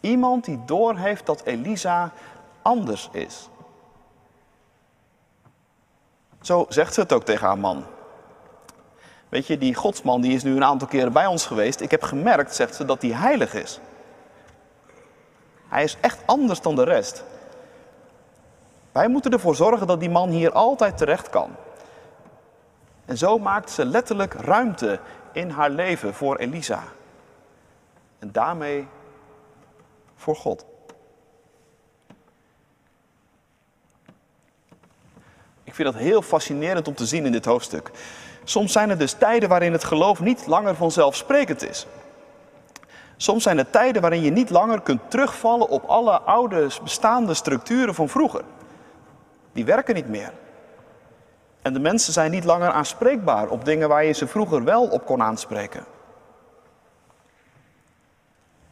Iemand 0.00 0.44
die 0.44 0.64
doorheeft 0.66 1.26
dat 1.26 1.42
Elisa 1.44 2.12
anders 2.62 3.08
is. 3.12 3.48
Zo 6.46 6.66
zegt 6.68 6.94
ze 6.94 7.00
het 7.00 7.12
ook 7.12 7.24
tegen 7.24 7.46
haar 7.46 7.58
man. 7.58 7.84
Weet 9.28 9.46
je, 9.46 9.58
die 9.58 9.74
godsman 9.74 10.20
die 10.20 10.34
is 10.34 10.42
nu 10.42 10.56
een 10.56 10.64
aantal 10.64 10.88
keren 10.88 11.12
bij 11.12 11.26
ons 11.26 11.46
geweest. 11.46 11.80
Ik 11.80 11.90
heb 11.90 12.02
gemerkt, 12.02 12.54
zegt 12.54 12.74
ze, 12.74 12.84
dat 12.84 13.02
hij 13.02 13.10
heilig 13.10 13.54
is. 13.54 13.80
Hij 15.68 15.84
is 15.84 15.96
echt 16.00 16.18
anders 16.26 16.60
dan 16.60 16.74
de 16.74 16.84
rest. 16.84 17.24
Wij 18.92 19.08
moeten 19.08 19.30
ervoor 19.32 19.56
zorgen 19.56 19.86
dat 19.86 20.00
die 20.00 20.10
man 20.10 20.28
hier 20.28 20.52
altijd 20.52 20.96
terecht 20.98 21.30
kan. 21.30 21.50
En 23.04 23.18
zo 23.18 23.38
maakt 23.38 23.70
ze 23.70 23.84
letterlijk 23.84 24.34
ruimte 24.34 25.00
in 25.32 25.50
haar 25.50 25.70
leven 25.70 26.14
voor 26.14 26.36
Elisa. 26.36 26.82
En 28.18 28.32
daarmee 28.32 28.88
voor 30.16 30.36
God. 30.36 30.64
Vind 35.76 35.92
dat 35.92 36.02
heel 36.02 36.22
fascinerend 36.22 36.88
om 36.88 36.94
te 36.94 37.06
zien 37.06 37.26
in 37.26 37.32
dit 37.32 37.44
hoofdstuk. 37.44 37.90
Soms 38.44 38.72
zijn 38.72 38.90
er 38.90 38.98
dus 38.98 39.12
tijden 39.12 39.48
waarin 39.48 39.72
het 39.72 39.84
geloof 39.84 40.20
niet 40.20 40.46
langer 40.46 40.74
vanzelfsprekend 40.74 41.68
is. 41.68 41.86
Soms 43.16 43.42
zijn 43.42 43.58
er 43.58 43.70
tijden 43.70 44.02
waarin 44.02 44.22
je 44.22 44.30
niet 44.30 44.50
langer 44.50 44.80
kunt 44.80 45.10
terugvallen 45.10 45.68
op 45.68 45.84
alle 45.84 46.20
oude 46.20 46.68
bestaande 46.82 47.34
structuren 47.34 47.94
van 47.94 48.08
vroeger. 48.08 48.42
Die 49.52 49.64
werken 49.64 49.94
niet 49.94 50.08
meer. 50.08 50.32
En 51.62 51.72
de 51.72 51.80
mensen 51.80 52.12
zijn 52.12 52.30
niet 52.30 52.44
langer 52.44 52.70
aanspreekbaar 52.70 53.48
op 53.48 53.64
dingen 53.64 53.88
waar 53.88 54.04
je 54.04 54.12
ze 54.12 54.26
vroeger 54.26 54.64
wel 54.64 54.86
op 54.86 55.06
kon 55.06 55.22
aanspreken. 55.22 55.84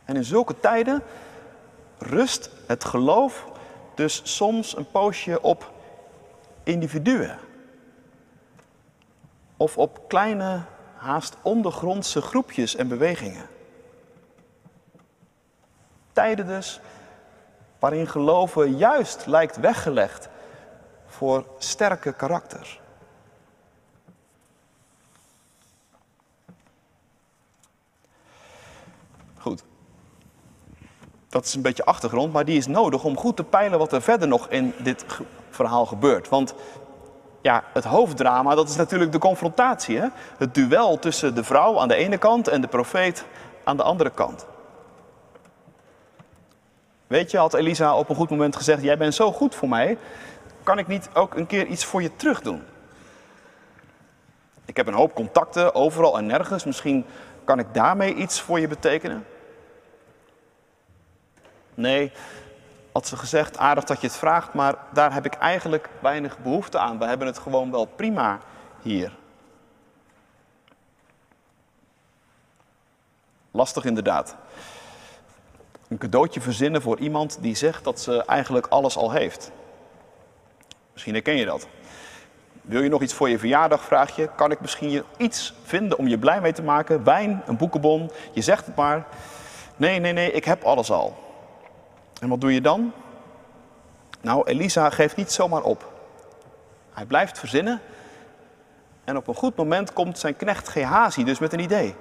En 0.05 0.17
in 0.17 0.25
zulke 0.25 0.61
tijden, 0.61 1.03
rust 1.99 2.51
het 2.67 2.85
geloof 2.85 3.45
dus 3.95 4.21
soms 4.25 4.77
een 4.77 4.91
poosje 4.91 5.43
op 5.43 5.73
individuen. 6.64 7.38
Of 9.56 9.78
op 9.78 10.09
kleine, 10.09 10.62
haast 10.97 11.37
ondergrondse 11.42 12.21
groepjes 12.21 12.76
en 12.76 12.88
bewegingen. 12.88 13.47
Tijden 16.12 16.47
dus 16.47 16.80
waarin 17.78 18.09
geloven 18.09 18.76
juist 18.76 19.26
lijkt 19.26 19.56
weggelegd 19.56 20.28
voor 21.06 21.47
sterke 21.59 22.12
karakters. 22.12 22.80
Goed. 29.38 29.64
Dat 31.28 31.44
is 31.44 31.54
een 31.54 31.62
beetje 31.62 31.85
achtergrond, 31.85 32.33
maar 32.33 32.44
die 32.44 32.56
is 32.56 32.66
nodig 32.66 33.04
om 33.04 33.16
goed 33.16 33.37
te 33.37 33.44
peilen 33.44 33.78
wat 33.78 33.92
er 33.92 34.02
verder 34.02 34.28
nog 34.28 34.49
in 34.49 34.75
dit 34.78 35.04
verhaal 35.55 35.87
gebeurt. 35.87 36.29
Want 36.29 36.55
ja, 37.43 37.65
het 37.73 37.85
hoofddrama, 37.85 38.55
dat 38.55 38.69
is 38.69 38.77
natuurlijk 38.77 39.13
de 39.13 39.19
confrontatie. 39.19 39.99
Hè? 39.99 40.07
Het 40.39 40.55
duel 40.55 40.99
tussen 40.99 41.35
de 41.35 41.45
vrouw 41.45 41.81
aan 41.81 41.89
de 41.89 41.95
ene 41.95 42.19
kant 42.19 42.49
en 42.49 42.61
de 42.61 42.67
profeet 42.67 43.25
aan 43.65 43.77
de 43.77 43.83
andere 43.83 44.11
kant. 44.11 44.47
Weet 47.07 47.31
je, 47.31 47.39
had 47.39 47.55
Elisa 47.55 47.97
op 47.97 48.09
een 48.09 48.17
goed 48.17 48.31
moment 48.31 48.57
gezegd: 48.57 48.83
Jij 48.83 48.99
bent 48.99 49.15
zo 49.15 49.33
goed 49.33 49.55
voor 49.55 49.69
mij, 49.69 49.99
kan 50.63 50.79
ik 50.79 50.87
niet 50.87 51.09
ook 51.15 51.35
een 51.35 51.47
keer 51.47 51.67
iets 51.67 51.85
voor 51.85 52.03
je 52.03 52.17
terug 52.17 52.41
doen? 52.41 52.63
Ik 54.65 54.77
heb 54.77 54.87
een 54.87 54.95
hoop 54.95 55.15
contacten 55.15 55.75
overal 55.75 56.19
en 56.19 56.27
nergens. 56.27 56.65
Misschien 56.65 57.05
kan 57.45 57.59
ik 57.59 57.67
daarmee 57.73 58.15
iets 58.15 58.41
voor 58.41 58.61
je 58.61 58.69
betekenen. 58.69 59.27
Nee, 61.75 62.13
had 62.95 63.07
ze 63.07 63.17
gezegd, 63.17 63.59
aardig 63.59 63.85
dat 63.85 64.01
je 64.01 64.07
het 64.07 64.17
vraagt, 64.17 64.53
maar 64.53 64.75
daar 64.93 65.13
heb 65.13 65.25
ik 65.25 65.35
eigenlijk 65.35 65.89
weinig 66.01 66.39
behoefte 66.39 66.79
aan. 66.79 66.99
We 66.99 67.05
hebben 67.05 67.27
het 67.27 67.39
gewoon 67.39 67.71
wel 67.71 67.85
prima 67.85 68.39
hier. 68.83 69.17
Lastig 73.51 73.85
inderdaad. 73.85 74.37
Een 75.89 75.99
cadeautje 75.99 76.41
verzinnen 76.41 76.83
voor 76.83 76.99
iemand 76.99 77.39
die 77.41 77.55
zegt 77.55 77.85
dat 77.85 78.01
ze 78.01 78.25
eigenlijk 78.25 78.67
alles 78.67 78.97
al 78.97 79.11
heeft. 79.11 79.51
Misschien 80.93 81.15
herken 81.15 81.37
je 81.37 81.45
dat. 81.45 81.67
Wil 82.63 82.83
je 82.83 82.89
nog 82.89 83.03
iets 83.03 83.15
voor 83.15 83.29
je 83.29 83.39
verjaardag, 83.39 83.83
vraag 83.83 84.17
je. 84.17 84.29
Kan 84.37 84.51
ik 84.51 84.61
misschien 84.61 85.03
iets 85.17 85.55
vinden 85.63 85.99
om 85.99 86.09
je 86.09 86.19
blij 86.19 86.41
mee 86.41 86.53
te 86.53 86.63
maken? 86.63 87.05
Wijn, 87.05 87.43
een 87.47 87.57
boekenbon, 87.57 88.11
je 88.33 88.43
zegt 88.43 88.67
het 88.67 88.77
maar. 88.77 89.07
Nee, 89.77 89.99
nee, 89.99 90.13
nee, 90.13 90.33
ik 90.33 90.45
heb 90.45 90.63
alles 90.63 90.91
al. 90.91 91.25
En 92.25 92.31
wat 92.31 92.40
doe 92.40 92.52
je 92.54 92.61
dan? 92.61 92.93
Nou, 94.21 94.47
Elisa 94.47 94.90
geeft 94.90 95.16
niet 95.16 95.33
zomaar 95.33 95.62
op. 95.62 95.93
Hij 96.93 97.04
blijft 97.04 97.38
verzinnen. 97.38 97.81
En 99.04 99.16
op 99.16 99.28
een 99.28 99.35
goed 99.35 99.57
moment 99.57 99.93
komt 99.93 100.19
zijn 100.19 100.37
knecht 100.37 100.69
Gehazi 100.69 101.25
dus 101.25 101.38
met 101.38 101.52
een 101.52 101.59
idee. 101.59 101.95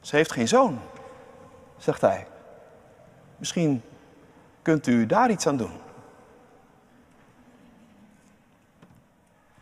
Ze 0.00 0.16
heeft 0.16 0.32
geen 0.32 0.48
zoon, 0.48 0.80
zegt 1.76 2.00
hij. 2.00 2.26
Misschien 3.36 3.82
kunt 4.62 4.86
u 4.86 5.06
daar 5.06 5.30
iets 5.30 5.46
aan 5.46 5.56
doen. 5.56 5.80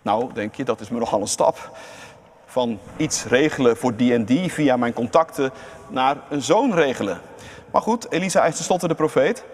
Nou, 0.03 0.33
denk 0.33 0.55
je, 0.55 0.65
dat 0.65 0.81
is 0.81 0.89
me 0.89 0.99
nogal 0.99 1.21
een 1.21 1.27
stap. 1.27 1.77
Van 2.47 2.79
iets 2.97 3.25
regelen 3.25 3.77
voor 3.77 3.97
die 3.97 4.15
en 4.15 4.25
die 4.25 4.53
via 4.53 4.77
mijn 4.77 4.93
contacten 4.93 5.51
naar 5.89 6.17
een 6.29 6.43
zoon 6.43 6.75
regelen. 6.75 7.21
Maar 7.73 7.83
goed, 7.83 8.11
Elisa 8.11 8.45
is 8.45 8.57
tenslotte 8.57 8.89
de 8.89 8.95
profeet. 8.95 9.45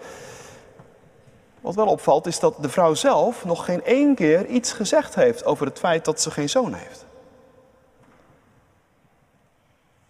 Wat 1.61 1.75
wel 1.75 1.87
opvalt 1.87 2.27
is 2.27 2.39
dat 2.39 2.55
de 2.61 2.69
vrouw 2.69 2.93
zelf 2.93 3.45
nog 3.45 3.65
geen 3.65 3.83
één 3.83 4.15
keer 4.15 4.45
iets 4.45 4.71
gezegd 4.71 5.15
heeft 5.15 5.45
over 5.45 5.65
het 5.65 5.79
feit 5.79 6.05
dat 6.05 6.21
ze 6.21 6.31
geen 6.31 6.49
zoon 6.49 6.73
heeft. 6.73 7.05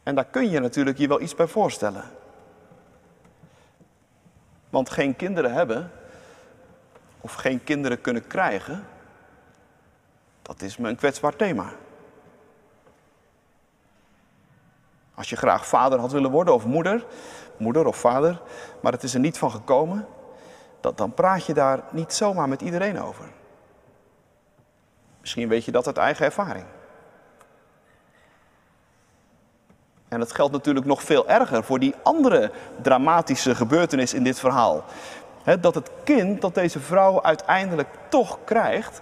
En 0.04 0.16
daar 0.16 0.26
kun 0.26 0.50
je 0.50 0.60
natuurlijk 0.60 0.98
je 0.98 1.08
wel 1.08 1.22
iets 1.22 1.36
bij 1.36 1.48
voorstellen. 1.48 2.04
Want 4.70 4.90
geen 4.90 5.16
kinderen 5.16 5.54
hebben, 5.54 5.92
of 7.22 7.34
geen 7.34 7.64
kinderen 7.64 8.02
kunnen 8.02 8.28
krijgen, 8.28 8.88
dat 10.42 10.62
is 10.62 10.78
me 10.78 10.90
een 10.90 10.96
kwetsbaar 10.96 11.36
thema. 11.36 11.72
Als 15.16 15.30
je 15.30 15.36
graag 15.36 15.68
vader 15.68 16.00
had 16.00 16.12
willen 16.12 16.32
worden 16.32 16.54
of 16.54 16.66
moeder, 16.66 17.06
moeder 17.60 17.86
of 17.86 17.98
vader, 17.98 18.42
maar 18.80 18.92
het 18.92 19.04
is 19.04 19.14
er 19.14 19.20
niet 19.20 19.38
van 19.38 19.52
gekomen, 19.52 20.08
dat, 20.80 20.98
dan 20.98 21.14
praat 21.14 21.46
je 21.46 21.54
daar 21.54 21.84
niet 21.92 22.14
zomaar 22.14 22.50
met 22.50 22.62
iedereen 22.62 23.02
over. 23.02 23.26
Misschien 25.20 25.48
weet 25.48 25.66
je 25.66 25.72
dat 25.72 25.88
uit 25.88 25.98
eigen 25.98 26.26
ervaring. 26.26 26.66
En 30.08 30.20
dat 30.20 30.34
geldt 30.34 30.52
natuurlijk 30.52 30.86
nog 30.86 31.04
veel 31.04 31.28
erger 31.28 31.64
voor 31.64 31.80
die 31.80 31.96
andere 32.04 32.52
dramatische 32.82 33.56
gebeurtenis 33.56 34.14
in 34.14 34.24
dit 34.24 34.40
verhaal. 34.40 34.84
dat 35.60 35.76
het 35.76 35.92
kind 36.04 36.42
dat 36.42 36.56
deze 36.56 36.80
vrouw 36.80 37.22
uiteindelijk 37.22 37.88
toch 38.10 38.38
krijgt, 38.44 39.02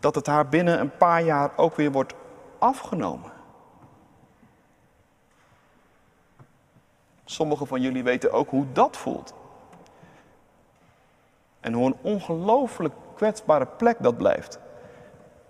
dat 0.00 0.14
het 0.14 0.26
haar 0.26 0.48
binnen 0.48 0.80
een 0.80 0.96
paar 0.96 1.22
jaar 1.22 1.50
ook 1.56 1.76
weer 1.76 1.92
wordt 1.92 2.14
afgenomen. 2.58 3.29
Sommigen 7.30 7.66
van 7.66 7.80
jullie 7.80 8.02
weten 8.02 8.32
ook 8.32 8.50
hoe 8.50 8.66
dat 8.72 8.96
voelt. 8.96 9.34
En 11.60 11.72
hoe 11.72 11.86
een 11.86 11.96
ongelooflijk 12.00 12.94
kwetsbare 13.14 13.66
plek 13.66 13.96
dat 14.00 14.16
blijft. 14.16 14.58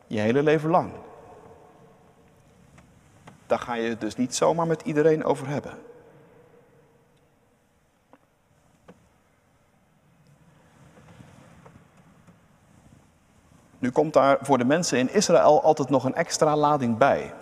Je 0.07 0.21
hele 0.21 0.43
leven 0.43 0.71
lang. 0.71 0.93
Daar 3.47 3.59
ga 3.59 3.75
je 3.75 3.89
het 3.89 4.01
dus 4.01 4.17
niet 4.17 4.35
zomaar 4.35 4.67
met 4.67 4.83
iedereen 4.83 5.25
over 5.25 5.49
hebben. 5.49 5.79
Nu 13.79 13.91
komt 13.91 14.13
daar 14.13 14.39
voor 14.41 14.59
de 14.59 14.65
mensen 14.65 14.99
in 14.99 15.13
Israël 15.13 15.63
altijd 15.63 15.89
nog 15.89 16.05
een 16.05 16.15
extra 16.15 16.57
lading 16.57 16.99
bij. 16.99 17.35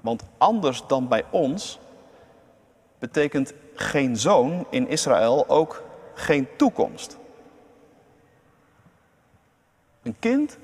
Want 0.00 0.22
anders 0.38 0.86
dan 0.86 1.08
bij 1.08 1.24
ons 1.30 1.78
betekent 2.98 3.52
geen 3.74 4.16
zoon 4.16 4.66
in 4.70 4.88
Israël 4.88 5.48
ook 5.48 5.82
geen 6.14 6.48
toekomst. 6.56 7.18
Een 10.02 10.16
kind, 10.18 10.58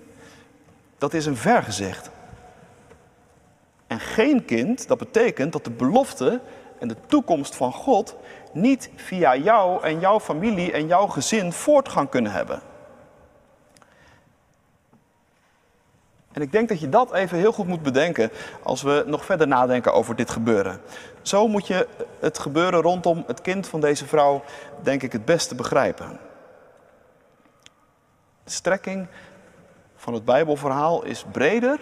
dat 0.99 1.14
is 1.14 1.27
een 1.27 1.37
vergezicht. 1.37 2.11
En 3.87 4.01
geen 4.01 4.44
kind, 4.44 4.88
dat 4.88 4.99
betekent 4.99 5.53
dat 5.53 5.64
de 5.64 5.70
belofte 5.70 6.40
en 6.79 6.88
de 6.88 6.97
toekomst 7.07 7.57
van 7.57 7.73
God 7.73 8.16
niet 8.53 8.90
via 8.97 9.37
jou 9.37 9.83
en 9.83 10.01
jouw 10.01 10.20
familie 10.20 10.73
en 10.73 10.87
jouw 10.87 11.07
gezin 11.07 11.53
voortgang 11.53 12.09
kunnen 12.09 12.33
hebben. 12.33 12.62
En 16.35 16.42
ik 16.42 16.53
denk 16.53 16.68
dat 16.68 16.81
je 16.81 16.88
dat 16.88 17.12
even 17.12 17.38
heel 17.38 17.53
goed 17.53 17.66
moet 17.66 17.83
bedenken 17.83 18.31
als 18.62 18.83
we 18.83 19.05
nog 19.07 19.25
verder 19.25 19.49
nadenken 19.49 19.92
over 19.92 20.16
dit 20.16 20.31
gebeuren. 20.31 20.81
Zo 21.23 21.49
moet 21.49 21.66
je 21.66 21.88
het 22.20 22.38
gebeuren 22.38 22.81
rondom 22.81 23.25
het 23.27 23.40
kind 23.40 23.68
van 23.68 23.81
deze 23.81 24.07
vrouw, 24.07 24.42
denk 24.83 25.03
ik, 25.03 25.12
het 25.12 25.25
beste 25.25 25.55
begrijpen. 25.55 26.18
De 28.44 28.51
strekking 28.51 29.07
van 29.97 30.14
het 30.14 30.25
Bijbelverhaal 30.25 31.05
is 31.05 31.25
breder 31.33 31.81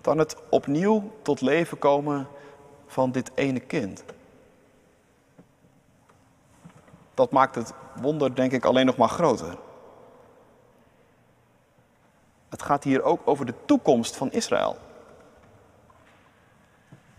dan 0.00 0.18
het 0.18 0.36
opnieuw 0.48 1.10
tot 1.22 1.40
leven 1.40 1.78
komen 1.78 2.28
van 2.86 3.12
dit 3.12 3.30
ene 3.34 3.60
kind. 3.60 4.04
Dat 7.14 7.30
maakt 7.30 7.54
het 7.54 7.72
wonder, 8.00 8.34
denk 8.34 8.52
ik, 8.52 8.64
alleen 8.64 8.86
nog 8.86 8.96
maar 8.96 9.08
groter. 9.08 9.56
Het 12.52 12.62
gaat 12.62 12.84
hier 12.84 13.02
ook 13.02 13.20
over 13.24 13.46
de 13.46 13.54
toekomst 13.64 14.16
van 14.16 14.32
Israël. 14.32 14.76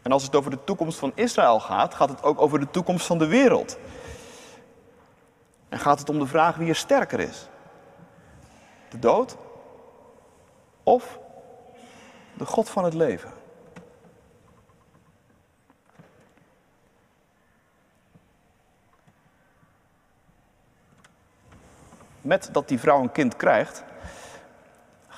En 0.02 0.12
als 0.12 0.24
het 0.24 0.36
over 0.36 0.52
de 0.52 0.64
toekomst 0.64 1.00
van 1.00 1.12
Israël 1.16 1.60
gaat, 1.60 1.94
gaat 1.94 2.10
het 2.10 2.24
ook 2.24 2.42
over 2.42 2.60
de 2.60 2.70
toekomst 2.70 3.06
van 3.06 3.18
de 3.18 3.28
wereld. 3.28 3.78
En 5.70 5.80
gaat 5.80 6.00
het 6.00 6.10
om 6.10 6.20
de 6.20 6.26
vraag 6.26 6.56
wie 6.56 6.70
er 6.70 6.76
sterker 6.76 7.20
is: 7.20 7.48
de 8.90 9.00
dood 9.00 9.38
of 10.84 11.20
de 12.34 12.46
God 12.46 12.70
van 12.70 12.84
het 12.84 12.94
leven? 12.94 13.32
Met 22.22 22.50
dat 22.52 22.68
die 22.68 22.80
vrouw 22.80 23.02
een 23.02 23.12
kind 23.12 23.36
krijgt, 23.36 23.84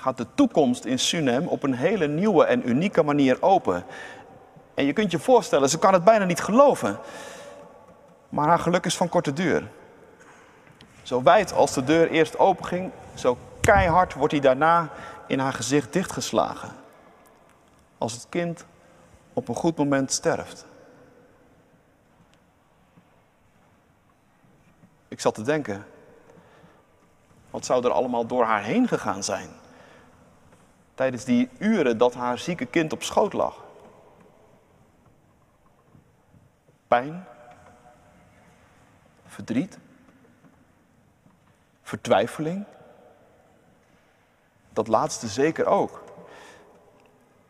gaat 0.06 0.18
de 0.18 0.28
toekomst 0.36 0.86
in 0.86 1.00
Sunem 1.00 1.48
op 1.48 1.64
een 1.64 1.74
hele 1.74 2.08
nieuwe 2.08 2.46
en 2.46 2.70
unieke 2.70 3.04
manier 3.04 3.42
open. 3.42 3.86
En 4.74 4.86
je 4.86 4.94
kunt 4.94 5.12
je 5.12 5.20
voorstellen, 5.20 5.70
ze 5.70 5.80
kan 5.80 5.94
het 5.94 6.04
bijna 6.04 6.26
niet 6.26 6.40
geloven. 6.40 7.00
Maar 8.30 8.48
haar 8.48 8.60
geluk 8.60 8.86
is 8.86 8.98
van 8.98 9.10
korte 9.10 9.34
duur. 9.34 9.68
Zo 11.04 11.24
wijd 11.24 11.54
als 11.54 11.74
de 11.74 11.84
deur 11.84 12.10
eerst 12.10 12.38
openging, 12.38 12.92
zo 13.14 13.38
keihard 13.62 14.14
wordt 14.14 14.32
hij 14.34 14.42
daarna 14.42 14.90
in 15.28 15.40
haar 15.40 15.54
gezicht 15.54 15.94
dichtgeslagen. 15.94 16.72
Als 17.98 18.14
het 18.14 18.26
kind 18.30 18.66
op 19.34 19.48
een 19.48 19.56
goed 19.56 19.78
moment 19.78 20.12
sterft. 20.12 20.66
Ik 25.08 25.20
zat 25.20 25.36
te 25.36 25.42
denken, 25.42 25.86
wat 27.50 27.66
zou 27.66 27.86
er 27.86 27.92
allemaal 27.92 28.26
door 28.26 28.44
haar 28.44 28.64
heen 28.64 28.88
gegaan 28.88 29.24
zijn? 29.24 29.64
Tijdens 30.96 31.24
die 31.24 31.50
uren 31.58 31.98
dat 31.98 32.14
haar 32.14 32.38
zieke 32.38 32.66
kind 32.66 32.94
op 32.94 33.04
schoot 33.04 33.34
lag. 33.34 33.64
Pijn, 36.88 37.26
verdriet, 39.26 39.78
vertwijfeling. 41.82 42.66
Dat 44.70 44.88
laatste 44.88 45.28
zeker 45.28 45.66
ook. 45.66 46.04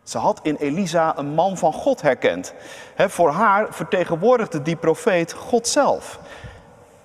Ze 0.03 0.17
had 0.17 0.39
in 0.43 0.55
Elisa 0.55 1.17
een 1.17 1.33
man 1.33 1.57
van 1.57 1.73
God 1.73 2.01
herkend. 2.01 2.53
voor 2.97 3.29
haar 3.29 3.73
vertegenwoordigde 3.73 4.61
die 4.61 4.75
profeet 4.75 5.33
God 5.33 5.67
zelf. 5.67 6.19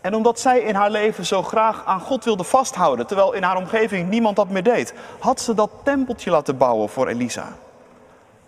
En 0.00 0.14
omdat 0.14 0.40
zij 0.40 0.60
in 0.60 0.74
haar 0.74 0.90
leven 0.90 1.26
zo 1.26 1.42
graag 1.42 1.84
aan 1.84 2.00
God 2.00 2.24
wilde 2.24 2.44
vasthouden, 2.44 3.06
terwijl 3.06 3.32
in 3.32 3.42
haar 3.42 3.56
omgeving 3.56 4.08
niemand 4.08 4.36
dat 4.36 4.48
meer 4.48 4.62
deed, 4.62 4.94
had 5.18 5.40
ze 5.40 5.54
dat 5.54 5.70
tempeltje 5.82 6.30
laten 6.30 6.56
bouwen 6.56 6.88
voor 6.88 7.08
Elisa. 7.08 7.52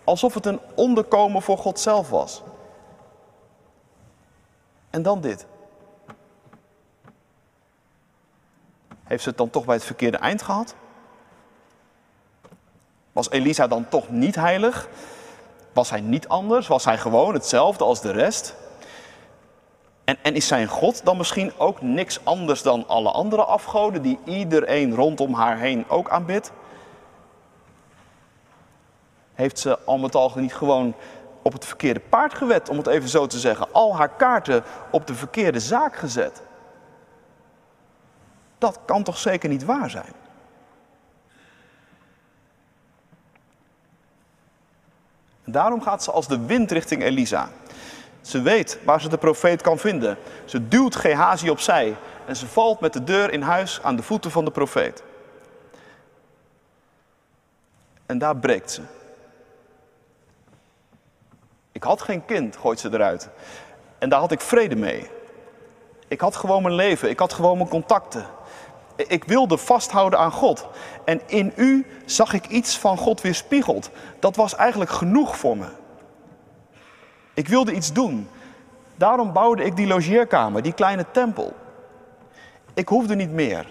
Alsof 0.03 0.33
het 0.33 0.45
een 0.45 0.59
onderkomen 0.75 1.41
voor 1.41 1.57
God 1.57 1.79
zelf 1.79 2.09
was. 2.09 2.43
En 4.89 5.01
dan 5.01 5.21
dit. 5.21 5.45
Heeft 9.03 9.23
ze 9.23 9.29
het 9.29 9.37
dan 9.37 9.49
toch 9.49 9.65
bij 9.65 9.75
het 9.75 9.83
verkeerde 9.83 10.17
eind 10.17 10.41
gehad? 10.41 10.75
Was 13.11 13.29
Elisa 13.29 13.67
dan 13.67 13.89
toch 13.89 14.09
niet 14.09 14.35
heilig? 14.35 14.87
Was 15.73 15.89
hij 15.89 16.01
niet 16.01 16.27
anders? 16.27 16.67
Was 16.67 16.85
hij 16.85 16.97
gewoon 16.97 17.33
hetzelfde 17.33 17.83
als 17.83 18.01
de 18.01 18.11
rest? 18.11 18.55
En, 20.03 20.17
en 20.21 20.35
is 20.35 20.47
zijn 20.47 20.67
God 20.67 21.05
dan 21.05 21.17
misschien 21.17 21.51
ook 21.57 21.81
niks 21.81 22.25
anders 22.25 22.61
dan 22.61 22.87
alle 22.87 23.11
andere 23.11 23.43
afgoden 23.43 24.01
die 24.01 24.19
iedereen 24.25 24.95
rondom 24.95 25.33
haar 25.33 25.57
heen 25.57 25.89
ook 25.89 26.09
aanbidt? 26.09 26.51
Heeft 29.33 29.59
ze 29.59 29.79
al 29.79 29.97
met 29.97 30.15
al 30.15 30.31
niet 30.35 30.53
gewoon 30.53 30.95
op 31.41 31.53
het 31.53 31.65
verkeerde 31.65 31.99
paard 31.99 32.33
gewet, 32.33 32.69
om 32.69 32.77
het 32.77 32.87
even 32.87 33.09
zo 33.09 33.27
te 33.27 33.39
zeggen, 33.39 33.67
al 33.71 33.95
haar 33.97 34.09
kaarten 34.09 34.63
op 34.91 35.07
de 35.07 35.13
verkeerde 35.13 35.59
zaak 35.59 35.95
gezet? 35.95 36.41
Dat 38.57 38.79
kan 38.85 39.03
toch 39.03 39.17
zeker 39.17 39.49
niet 39.49 39.65
waar 39.65 39.89
zijn? 39.89 40.13
En 45.43 45.51
daarom 45.51 45.81
gaat 45.81 46.03
ze 46.03 46.11
als 46.11 46.27
de 46.27 46.45
wind 46.45 46.71
richting 46.71 47.03
Elisa. 47.03 47.49
Ze 48.23 48.41
weet 48.41 48.79
waar 48.83 49.01
ze 49.01 49.09
de 49.09 49.17
profeet 49.17 49.61
kan 49.61 49.77
vinden. 49.77 50.17
Ze 50.45 50.67
duwt 50.67 50.95
Gehazi 50.95 51.49
opzij 51.49 51.95
en 52.25 52.35
ze 52.35 52.47
valt 52.47 52.79
met 52.79 52.93
de 52.93 53.03
deur 53.03 53.31
in 53.31 53.41
huis 53.41 53.79
aan 53.81 53.95
de 53.95 54.03
voeten 54.03 54.31
van 54.31 54.45
de 54.45 54.51
profeet. 54.51 55.03
En 58.05 58.17
daar 58.17 58.37
breekt 58.37 58.71
ze. 58.71 58.81
Ik 61.71 61.83
had 61.83 62.01
geen 62.01 62.25
kind, 62.25 62.57
gooit 62.57 62.79
ze 62.79 62.89
eruit. 62.91 63.29
En 63.99 64.09
daar 64.09 64.19
had 64.19 64.31
ik 64.31 64.41
vrede 64.41 64.75
mee. 64.75 65.09
Ik 66.07 66.21
had 66.21 66.35
gewoon 66.35 66.61
mijn 66.61 66.75
leven, 66.75 67.09
ik 67.09 67.19
had 67.19 67.33
gewoon 67.33 67.57
mijn 67.57 67.69
contacten. 67.69 68.25
Ik 68.95 69.23
wilde 69.23 69.57
vasthouden 69.57 70.19
aan 70.19 70.31
God. 70.31 70.67
En 71.05 71.21
in 71.27 71.53
u 71.55 71.85
zag 72.05 72.33
ik 72.33 72.47
iets 72.47 72.77
van 72.77 72.97
God 72.97 73.21
weerspiegeld. 73.21 73.89
Dat 74.19 74.35
was 74.35 74.55
eigenlijk 74.55 74.91
genoeg 74.91 75.37
voor 75.37 75.57
me. 75.57 75.67
Ik 77.33 77.47
wilde 77.47 77.73
iets 77.73 77.93
doen. 77.93 78.27
Daarom 78.95 79.33
bouwde 79.33 79.63
ik 79.63 79.75
die 79.75 79.87
logeerkamer, 79.87 80.61
die 80.61 80.73
kleine 80.73 81.05
tempel. 81.11 81.53
Ik 82.73 82.87
hoefde 82.87 83.15
niet 83.15 83.31
meer, 83.31 83.69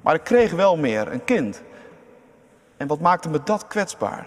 maar 0.00 0.14
ik 0.14 0.24
kreeg 0.24 0.52
wel 0.52 0.76
meer, 0.76 1.12
een 1.12 1.24
kind. 1.24 1.62
En 2.76 2.86
wat 2.86 3.00
maakte 3.00 3.28
me 3.28 3.42
dat 3.42 3.66
kwetsbaar? 3.66 4.26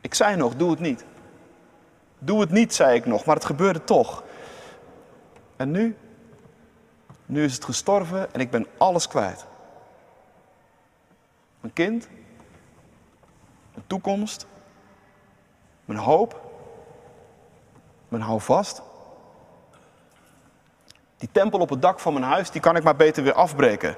Ik 0.00 0.14
zei 0.14 0.36
nog, 0.36 0.56
doe 0.56 0.70
het 0.70 0.80
niet. 0.80 1.04
Doe 2.18 2.40
het 2.40 2.50
niet, 2.50 2.74
zei 2.74 2.96
ik 2.96 3.06
nog, 3.06 3.24
maar 3.24 3.34
het 3.34 3.44
gebeurde 3.44 3.84
toch. 3.84 4.22
En 5.56 5.70
nu? 5.70 5.96
Nu 7.26 7.44
is 7.44 7.54
het 7.54 7.64
gestorven 7.64 8.34
en 8.34 8.40
ik 8.40 8.50
ben 8.50 8.66
alles 8.78 9.08
kwijt. 9.08 9.46
Mijn 11.60 11.72
kind, 11.72 12.08
mijn 13.72 13.86
toekomst, 13.86 14.46
mijn 15.92 16.02
hoop, 16.02 16.40
mijn 18.08 18.22
houvast. 18.22 18.82
Die 21.16 21.28
tempel 21.32 21.58
op 21.58 21.70
het 21.70 21.82
dak 21.82 22.00
van 22.00 22.12
mijn 22.12 22.24
huis, 22.24 22.50
die 22.50 22.60
kan 22.60 22.76
ik 22.76 22.82
maar 22.82 22.96
beter 22.96 23.22
weer 23.22 23.32
afbreken. 23.32 23.96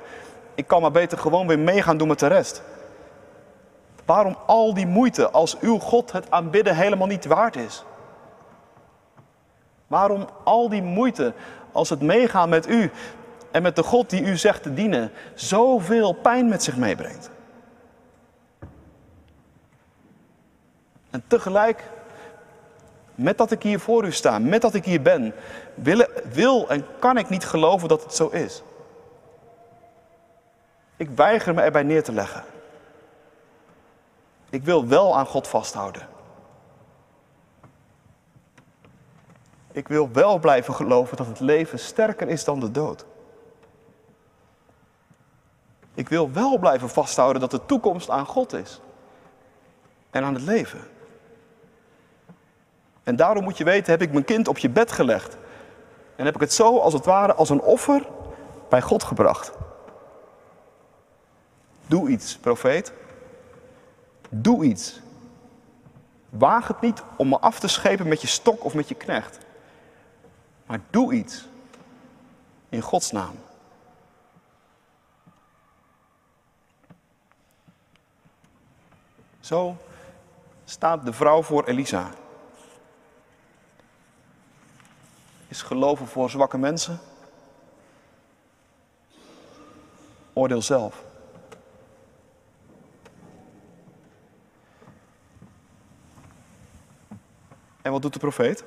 Ik 0.54 0.66
kan 0.66 0.80
maar 0.80 0.90
beter 0.90 1.18
gewoon 1.18 1.46
weer 1.46 1.58
meegaan 1.58 1.96
doen 1.96 2.08
met 2.08 2.18
de 2.18 2.26
rest. 2.26 2.62
Waarom 4.04 4.36
al 4.46 4.74
die 4.74 4.86
moeite 4.86 5.30
als 5.30 5.58
uw 5.58 5.78
God 5.78 6.12
het 6.12 6.30
aanbidden 6.30 6.76
helemaal 6.76 7.06
niet 7.06 7.24
waard 7.24 7.56
is? 7.56 7.84
Waarom 9.86 10.26
al 10.44 10.68
die 10.68 10.82
moeite 10.82 11.32
als 11.72 11.90
het 11.90 12.00
meegaan 12.00 12.48
met 12.48 12.68
u 12.68 12.90
en 13.50 13.62
met 13.62 13.76
de 13.76 13.82
God 13.82 14.10
die 14.10 14.22
u 14.22 14.36
zegt 14.36 14.62
te 14.62 14.74
dienen 14.74 15.12
zoveel 15.34 16.12
pijn 16.12 16.48
met 16.48 16.62
zich 16.62 16.76
meebrengt? 16.76 17.30
En 21.12 21.24
tegelijk, 21.26 21.90
met 23.14 23.38
dat 23.38 23.50
ik 23.50 23.62
hier 23.62 23.80
voor 23.80 24.04
u 24.04 24.12
sta, 24.12 24.38
met 24.38 24.62
dat 24.62 24.74
ik 24.74 24.84
hier 24.84 25.02
ben, 25.02 25.34
wil, 25.74 26.06
wil 26.32 26.68
en 26.68 26.84
kan 26.98 27.16
ik 27.16 27.28
niet 27.28 27.44
geloven 27.44 27.88
dat 27.88 28.02
het 28.02 28.14
zo 28.14 28.28
is. 28.28 28.62
Ik 30.96 31.10
weiger 31.10 31.54
me 31.54 31.62
erbij 31.62 31.82
neer 31.82 32.02
te 32.02 32.12
leggen. 32.12 32.44
Ik 34.50 34.64
wil 34.64 34.86
wel 34.86 35.16
aan 35.16 35.26
God 35.26 35.48
vasthouden. 35.48 36.08
Ik 39.72 39.88
wil 39.88 40.12
wel 40.12 40.38
blijven 40.38 40.74
geloven 40.74 41.16
dat 41.16 41.26
het 41.26 41.40
leven 41.40 41.78
sterker 41.78 42.28
is 42.28 42.44
dan 42.44 42.60
de 42.60 42.70
dood. 42.70 43.04
Ik 45.94 46.08
wil 46.08 46.32
wel 46.32 46.58
blijven 46.58 46.88
vasthouden 46.88 47.40
dat 47.40 47.50
de 47.50 47.66
toekomst 47.66 48.10
aan 48.10 48.26
God 48.26 48.52
is 48.52 48.80
en 50.10 50.24
aan 50.24 50.34
het 50.34 50.42
leven. 50.42 50.80
En 53.02 53.16
daarom 53.16 53.44
moet 53.44 53.58
je 53.58 53.64
weten, 53.64 53.90
heb 53.90 54.02
ik 54.02 54.12
mijn 54.12 54.24
kind 54.24 54.48
op 54.48 54.58
je 54.58 54.70
bed 54.70 54.92
gelegd. 54.92 55.36
En 56.16 56.24
heb 56.24 56.34
ik 56.34 56.40
het 56.40 56.52
zo 56.52 56.78
als 56.78 56.92
het 56.92 57.04
ware 57.04 57.34
als 57.34 57.50
een 57.50 57.60
offer 57.60 58.06
bij 58.68 58.82
God 58.82 59.02
gebracht. 59.04 59.52
Doe 61.86 62.08
iets, 62.08 62.36
profeet. 62.36 62.92
Doe 64.28 64.64
iets. 64.64 65.00
Waag 66.28 66.68
het 66.68 66.80
niet 66.80 67.02
om 67.16 67.28
me 67.28 67.38
af 67.38 67.58
te 67.58 67.68
schepen 67.68 68.08
met 68.08 68.20
je 68.20 68.26
stok 68.26 68.64
of 68.64 68.74
met 68.74 68.88
je 68.88 68.94
knecht. 68.94 69.38
Maar 70.66 70.80
doe 70.90 71.12
iets. 71.14 71.48
In 72.68 72.80
Gods 72.80 73.10
naam. 73.10 73.34
Zo 79.40 79.76
staat 80.64 81.04
de 81.04 81.12
vrouw 81.12 81.42
voor 81.42 81.64
Elisa. 81.64 82.10
Is 85.52 85.62
geloven 85.62 86.06
voor 86.06 86.30
zwakke 86.30 86.58
mensen? 86.58 86.98
Oordeel 90.32 90.62
zelf. 90.62 91.04
En 97.82 97.92
wat 97.92 98.02
doet 98.02 98.12
de 98.12 98.18
profeet? 98.18 98.64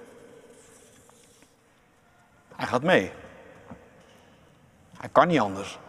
Hij 2.56 2.68
gaat 2.68 2.84
mee. 2.84 3.12
Hij 4.98 5.10
kan 5.10 5.28
niet 5.28 5.40
anders. 5.40 5.80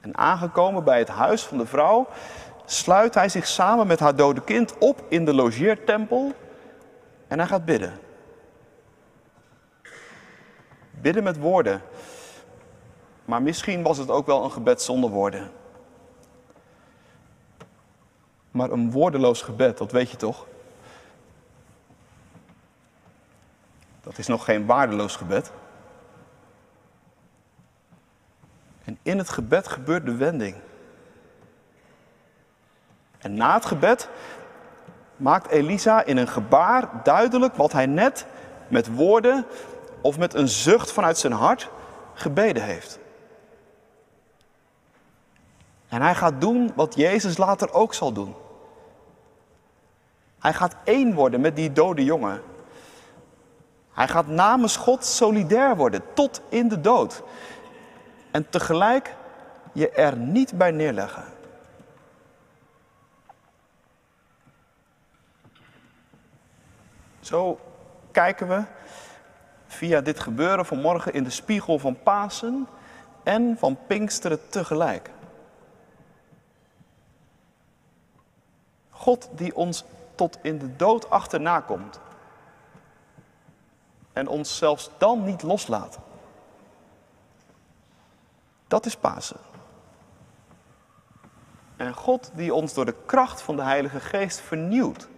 En 0.00 0.16
aangekomen 0.16 0.84
bij 0.84 0.98
het 0.98 1.08
huis 1.08 1.42
van 1.42 1.58
de 1.58 1.66
vrouw, 1.66 2.08
sluit 2.64 3.14
hij 3.14 3.28
zich 3.28 3.46
samen 3.46 3.86
met 3.86 4.00
haar 4.00 4.16
dode 4.16 4.42
kind 4.42 4.78
op 4.78 5.04
in 5.08 5.24
de 5.24 5.34
logeertempel 5.34 6.34
en 7.32 7.38
hij 7.38 7.46
gaat 7.46 7.64
bidden. 7.64 8.00
Bidden 10.90 11.22
met 11.22 11.38
woorden. 11.38 11.82
Maar 13.24 13.42
misschien 13.42 13.82
was 13.82 13.98
het 13.98 14.10
ook 14.10 14.26
wel 14.26 14.44
een 14.44 14.50
gebed 14.50 14.82
zonder 14.82 15.10
woorden. 15.10 15.50
Maar 18.50 18.70
een 18.70 18.90
woordeloos 18.90 19.42
gebed, 19.42 19.78
dat 19.78 19.92
weet 19.92 20.10
je 20.10 20.16
toch? 20.16 20.46
Dat 24.00 24.18
is 24.18 24.26
nog 24.26 24.44
geen 24.44 24.66
waardeloos 24.66 25.16
gebed. 25.16 25.52
En 28.84 28.98
in 29.02 29.18
het 29.18 29.28
gebed 29.28 29.68
gebeurt 29.68 30.06
de 30.06 30.16
wending. 30.16 30.56
En 33.18 33.34
na 33.34 33.54
het 33.54 33.66
gebed 33.66 34.08
maakt 35.22 35.50
Elisa 35.50 36.04
in 36.04 36.16
een 36.16 36.28
gebaar 36.28 36.88
duidelijk 37.02 37.54
wat 37.54 37.72
hij 37.72 37.86
net 37.86 38.26
met 38.68 38.94
woorden 38.94 39.46
of 40.00 40.18
met 40.18 40.34
een 40.34 40.48
zucht 40.48 40.92
vanuit 40.92 41.18
zijn 41.18 41.32
hart 41.32 41.70
gebeden 42.14 42.62
heeft. 42.62 42.98
En 45.88 46.02
hij 46.02 46.14
gaat 46.14 46.40
doen 46.40 46.72
wat 46.74 46.94
Jezus 46.94 47.36
later 47.36 47.72
ook 47.72 47.94
zal 47.94 48.12
doen. 48.12 48.34
Hij 50.38 50.52
gaat 50.52 50.76
één 50.84 51.14
worden 51.14 51.40
met 51.40 51.56
die 51.56 51.72
dode 51.72 52.04
jongen. 52.04 52.42
Hij 53.92 54.08
gaat 54.08 54.26
namens 54.26 54.76
God 54.76 55.04
solidair 55.04 55.76
worden 55.76 56.02
tot 56.14 56.40
in 56.48 56.68
de 56.68 56.80
dood. 56.80 57.22
En 58.30 58.48
tegelijk 58.48 59.14
je 59.72 59.90
er 59.90 60.16
niet 60.16 60.58
bij 60.58 60.70
neerleggen. 60.70 61.31
Zo 67.22 67.60
kijken 68.10 68.48
we 68.48 68.64
via 69.66 70.00
dit 70.00 70.20
gebeuren 70.20 70.66
vanmorgen 70.66 71.12
in 71.12 71.24
de 71.24 71.30
spiegel 71.30 71.78
van 71.78 72.02
Pasen 72.02 72.68
en 73.22 73.56
van 73.58 73.78
Pinksteren 73.86 74.48
tegelijk. 74.48 75.10
God 78.90 79.28
die 79.32 79.56
ons 79.56 79.84
tot 80.14 80.38
in 80.42 80.58
de 80.58 80.76
dood 80.76 81.10
achterna 81.10 81.60
komt 81.60 82.00
en 84.12 84.28
ons 84.28 84.56
zelfs 84.56 84.90
dan 84.98 85.24
niet 85.24 85.42
loslaat. 85.42 85.98
Dat 88.68 88.86
is 88.86 88.96
Pasen. 88.96 89.40
En 91.76 91.94
God 91.94 92.30
die 92.34 92.54
ons 92.54 92.74
door 92.74 92.84
de 92.84 92.96
kracht 93.06 93.42
van 93.42 93.56
de 93.56 93.62
Heilige 93.62 94.00
Geest 94.00 94.40
vernieuwt. 94.40 95.08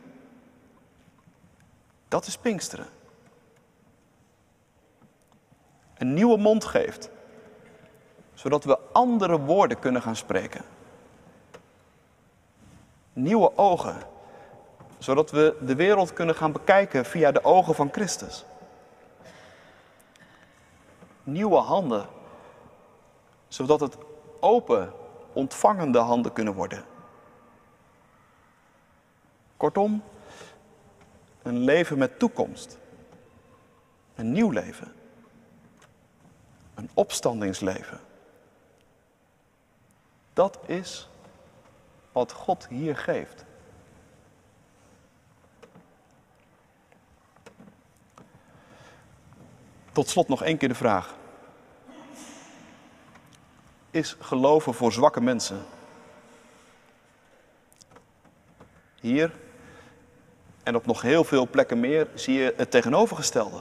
Dat 2.15 2.27
is 2.27 2.39
Pinksteren. 2.39 2.87
Een 5.95 6.15
nieuwe 6.15 6.37
mond 6.37 6.65
geeft, 6.65 7.11
zodat 8.35 8.65
we 8.65 8.79
andere 8.93 9.41
woorden 9.41 9.79
kunnen 9.79 10.03
gaan 10.03 10.17
spreken. 10.17 10.65
Nieuwe 13.13 13.57
ogen, 13.57 13.97
zodat 14.99 15.31
we 15.31 15.57
de 15.61 15.75
wereld 15.75 16.13
kunnen 16.13 16.35
gaan 16.35 16.53
bekijken 16.53 17.05
via 17.05 17.33
de 17.33 17.45
ogen 17.45 17.75
van 17.75 17.89
Christus. 17.93 18.45
Nieuwe 21.23 21.59
handen, 21.59 22.07
zodat 23.49 23.81
het 23.81 23.97
open, 24.41 24.93
ontvangende 25.33 25.99
handen 25.99 26.33
kunnen 26.33 26.55
worden. 26.55 26.85
Kortom, 29.57 30.03
een 31.45 31.59
leven 31.59 31.99
met 31.99 32.19
toekomst. 32.19 32.79
Een 34.15 34.33
nieuw 34.33 34.51
leven. 34.51 34.93
Een 36.75 36.91
opstandingsleven. 36.95 38.01
Dat 40.33 40.59
is 40.67 41.09
wat 42.13 42.33
God 42.33 42.67
hier 42.69 42.97
geeft. 42.97 43.45
Tot 49.93 50.09
slot 50.09 50.29
nog 50.29 50.43
één 50.43 50.57
keer 50.57 50.69
de 50.69 50.75
vraag. 50.75 51.15
Is 53.91 54.17
geloven 54.21 54.75
voor 54.75 54.93
zwakke 54.93 55.21
mensen? 55.21 55.65
Hier 59.01 59.35
en 60.65 60.77
op 60.77 60.87
nog 60.87 61.03
heel 61.03 61.25
veel 61.25 61.49
plekken 61.49 61.81
meer 61.81 62.09
zie 62.15 62.35
je 62.35 62.55
het 62.57 62.71
tegenovergestelde. 62.71 63.59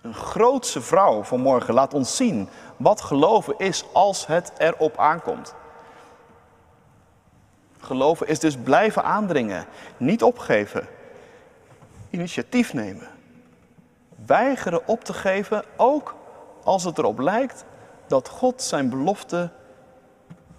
Een 0.00 0.14
grootse 0.14 0.80
vrouw 0.80 1.22
van 1.22 1.40
morgen 1.40 1.74
laat 1.74 1.94
ons 1.94 2.16
zien 2.16 2.48
wat 2.76 3.00
geloven 3.00 3.54
is 3.58 3.84
als 3.92 4.26
het 4.26 4.52
erop 4.58 4.98
aankomt. 4.98 5.54
Geloven 7.80 8.26
is 8.26 8.38
dus 8.38 8.56
blijven 8.56 9.04
aandringen, 9.04 9.66
niet 9.96 10.22
opgeven, 10.22 10.88
initiatief 12.10 12.72
nemen. 12.72 13.08
Weigeren 14.26 14.88
op 14.88 15.04
te 15.04 15.12
geven, 15.12 15.64
ook 15.76 16.14
als 16.64 16.84
het 16.84 16.98
erop 16.98 17.18
lijkt 17.18 17.64
dat 18.06 18.28
God 18.28 18.62
zijn 18.62 18.88
belofte 18.88 19.50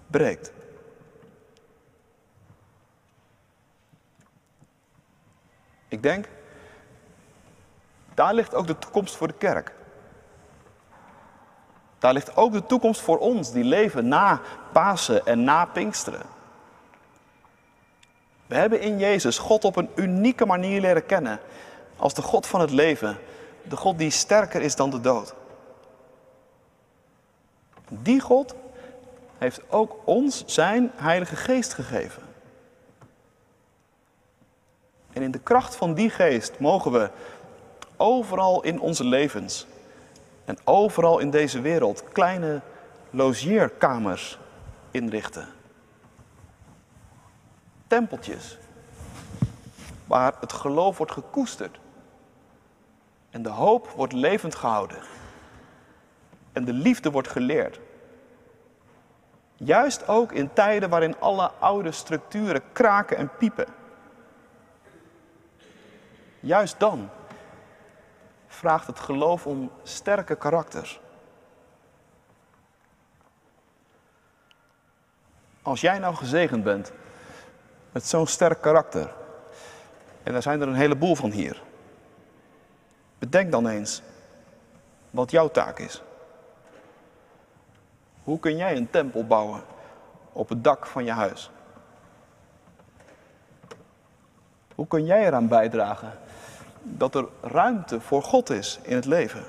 breekt. 0.06 0.52
Ik 5.94 6.02
denk, 6.02 6.28
daar 8.14 8.34
ligt 8.34 8.54
ook 8.54 8.66
de 8.66 8.78
toekomst 8.78 9.16
voor 9.16 9.26
de 9.26 9.34
kerk. 9.34 9.72
Daar 11.98 12.12
ligt 12.12 12.36
ook 12.36 12.52
de 12.52 12.66
toekomst 12.66 13.00
voor 13.00 13.18
ons 13.18 13.52
die 13.52 13.64
leven 13.64 14.08
na 14.08 14.40
Pasen 14.72 15.26
en 15.26 15.44
na 15.44 15.64
Pinksteren. 15.64 16.26
We 18.46 18.54
hebben 18.54 18.80
in 18.80 18.98
Jezus 18.98 19.38
God 19.38 19.64
op 19.64 19.76
een 19.76 19.90
unieke 19.94 20.46
manier 20.46 20.80
leren 20.80 21.06
kennen 21.06 21.40
als 21.96 22.14
de 22.14 22.22
God 22.22 22.46
van 22.46 22.60
het 22.60 22.70
leven, 22.70 23.18
de 23.62 23.76
God 23.76 23.98
die 23.98 24.10
sterker 24.10 24.62
is 24.62 24.76
dan 24.76 24.90
de 24.90 25.00
dood. 25.00 25.34
Die 27.88 28.20
God 28.20 28.54
heeft 29.38 29.60
ook 29.68 29.96
ons 30.04 30.42
zijn 30.46 30.90
Heilige 30.94 31.36
Geest 31.36 31.74
gegeven. 31.74 32.22
En 35.14 35.22
in 35.22 35.30
de 35.30 35.38
kracht 35.38 35.76
van 35.76 35.94
die 35.94 36.10
geest 36.10 36.58
mogen 36.58 36.92
we 36.92 37.10
overal 37.96 38.62
in 38.62 38.80
onze 38.80 39.04
levens 39.04 39.66
en 40.44 40.56
overal 40.64 41.18
in 41.18 41.30
deze 41.30 41.60
wereld 41.60 42.04
kleine 42.12 42.60
logeerkamers 43.10 44.38
inrichten. 44.90 45.48
Tempeltjes 47.86 48.58
waar 50.06 50.34
het 50.40 50.52
geloof 50.52 50.96
wordt 50.96 51.12
gekoesterd 51.12 51.78
en 53.30 53.42
de 53.42 53.48
hoop 53.48 53.88
wordt 53.88 54.12
levend 54.12 54.54
gehouden 54.54 54.98
en 56.52 56.64
de 56.64 56.72
liefde 56.72 57.10
wordt 57.10 57.28
geleerd. 57.28 57.80
Juist 59.56 60.08
ook 60.08 60.32
in 60.32 60.52
tijden 60.52 60.90
waarin 60.90 61.20
alle 61.20 61.50
oude 61.58 61.92
structuren 61.92 62.62
kraken 62.72 63.16
en 63.16 63.30
piepen. 63.38 63.66
Juist 66.44 66.78
dan 66.78 67.10
vraagt 68.46 68.86
het 68.86 68.98
geloof 68.98 69.46
om 69.46 69.70
sterke 69.82 70.36
karakters. 70.36 71.00
Als 75.62 75.80
jij 75.80 75.98
nou 75.98 76.14
gezegend 76.14 76.64
bent 76.64 76.92
met 77.92 78.06
zo'n 78.06 78.26
sterk 78.26 78.60
karakter, 78.60 79.14
en 80.22 80.32
daar 80.32 80.42
zijn 80.42 80.60
er 80.60 80.68
een 80.68 80.74
heleboel 80.74 81.14
van 81.14 81.30
hier, 81.30 81.62
bedenk 83.18 83.52
dan 83.52 83.68
eens 83.68 84.02
wat 85.10 85.30
jouw 85.30 85.48
taak 85.48 85.78
is. 85.78 86.02
Hoe 88.22 88.38
kun 88.38 88.56
jij 88.56 88.76
een 88.76 88.90
tempel 88.90 89.26
bouwen 89.26 89.62
op 90.32 90.48
het 90.48 90.64
dak 90.64 90.86
van 90.86 91.04
je 91.04 91.12
huis? 91.12 91.50
Hoe 94.74 94.86
kun 94.86 95.04
jij 95.04 95.26
eraan 95.26 95.48
bijdragen 95.48 96.22
dat 96.84 97.14
er 97.14 97.26
ruimte 97.40 98.00
voor 98.00 98.22
God 98.22 98.50
is 98.50 98.78
in 98.82 98.94
het 98.94 99.04
leven? 99.04 99.44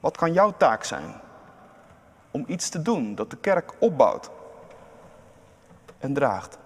Wat 0.00 0.16
kan 0.16 0.32
jouw 0.32 0.54
taak 0.56 0.84
zijn 0.84 1.14
om 2.30 2.44
iets 2.46 2.68
te 2.68 2.82
doen 2.82 3.14
dat 3.14 3.30
de 3.30 3.36
kerk 3.36 3.72
opbouwt 3.78 4.30
en 5.98 6.14
draagt? 6.14 6.58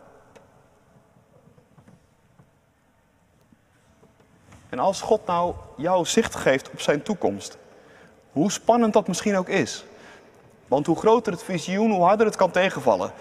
En 4.68 4.79
als 4.79 5.01
God 5.01 5.27
nou 5.27 5.55
jou 5.77 6.05
zicht 6.05 6.35
geeft 6.35 6.71
op 6.71 6.81
zijn 6.81 7.03
toekomst, 7.03 7.59
hoe 8.33 8.53
spannend 8.53 8.92
dat 8.92 9.09
misschien 9.09 9.37
ook 9.37 9.49
is. 9.49 9.85
Want 10.66 10.87
hoe 10.87 10.97
groter 10.97 11.33
het 11.33 11.42
visioen, 11.42 11.90
hoe 11.90 12.05
harder 12.05 12.27
het 12.27 12.37
kan 12.37 12.51
tegenvallen. 12.51 13.12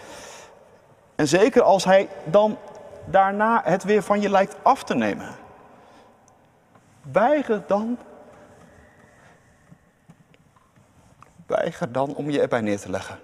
En 1.15 1.27
zeker 1.27 1.61
als 1.61 1.83
hij 1.83 2.09
dan 2.23 2.57
daarna 3.09 3.61
het 3.63 3.83
weer 3.83 4.03
van 4.03 4.21
je 4.21 4.29
lijkt 4.29 4.55
af 4.63 4.83
te 4.83 4.95
nemen. 4.95 5.35
Weiger 7.11 7.63
dan. 7.67 7.97
Weiger 11.45 11.91
dan 11.91 12.15
om 12.15 12.29
je 12.29 12.41
erbij 12.41 12.61
neer 12.61 12.79
te 12.79 12.89
leggen. 12.89 13.19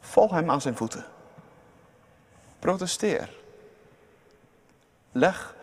Val 0.00 0.34
hem 0.34 0.50
aan 0.50 0.60
zijn 0.60 0.76
voeten. 0.76 1.04
Protesteer. 2.58 3.38
Leg 5.12 5.54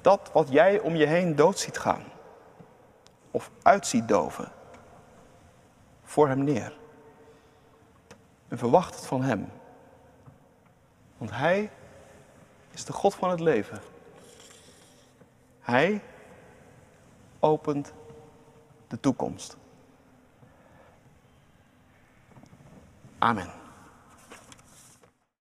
dat 0.00 0.30
wat 0.32 0.48
jij 0.50 0.78
om 0.78 0.96
je 0.96 1.06
heen 1.06 1.36
dood 1.36 1.58
ziet 1.58 1.78
gaan 1.78 2.04
of 3.30 3.50
uit 3.62 3.86
ziet 3.86 4.08
doven 4.08 4.52
voor 6.02 6.28
Hem 6.28 6.44
neer. 6.44 6.72
En 8.48 8.58
verwacht 8.58 8.94
het 8.94 9.06
van 9.06 9.22
Hem. 9.22 9.48
Want 11.18 11.30
Hij 11.30 11.70
is 12.70 12.84
de 12.84 12.92
God 12.92 13.14
van 13.14 13.30
het 13.30 13.40
leven. 13.40 13.80
Hij 15.60 16.00
opent 17.40 17.92
de 18.88 19.00
toekomst. 19.00 19.56
Amen. 23.18 23.50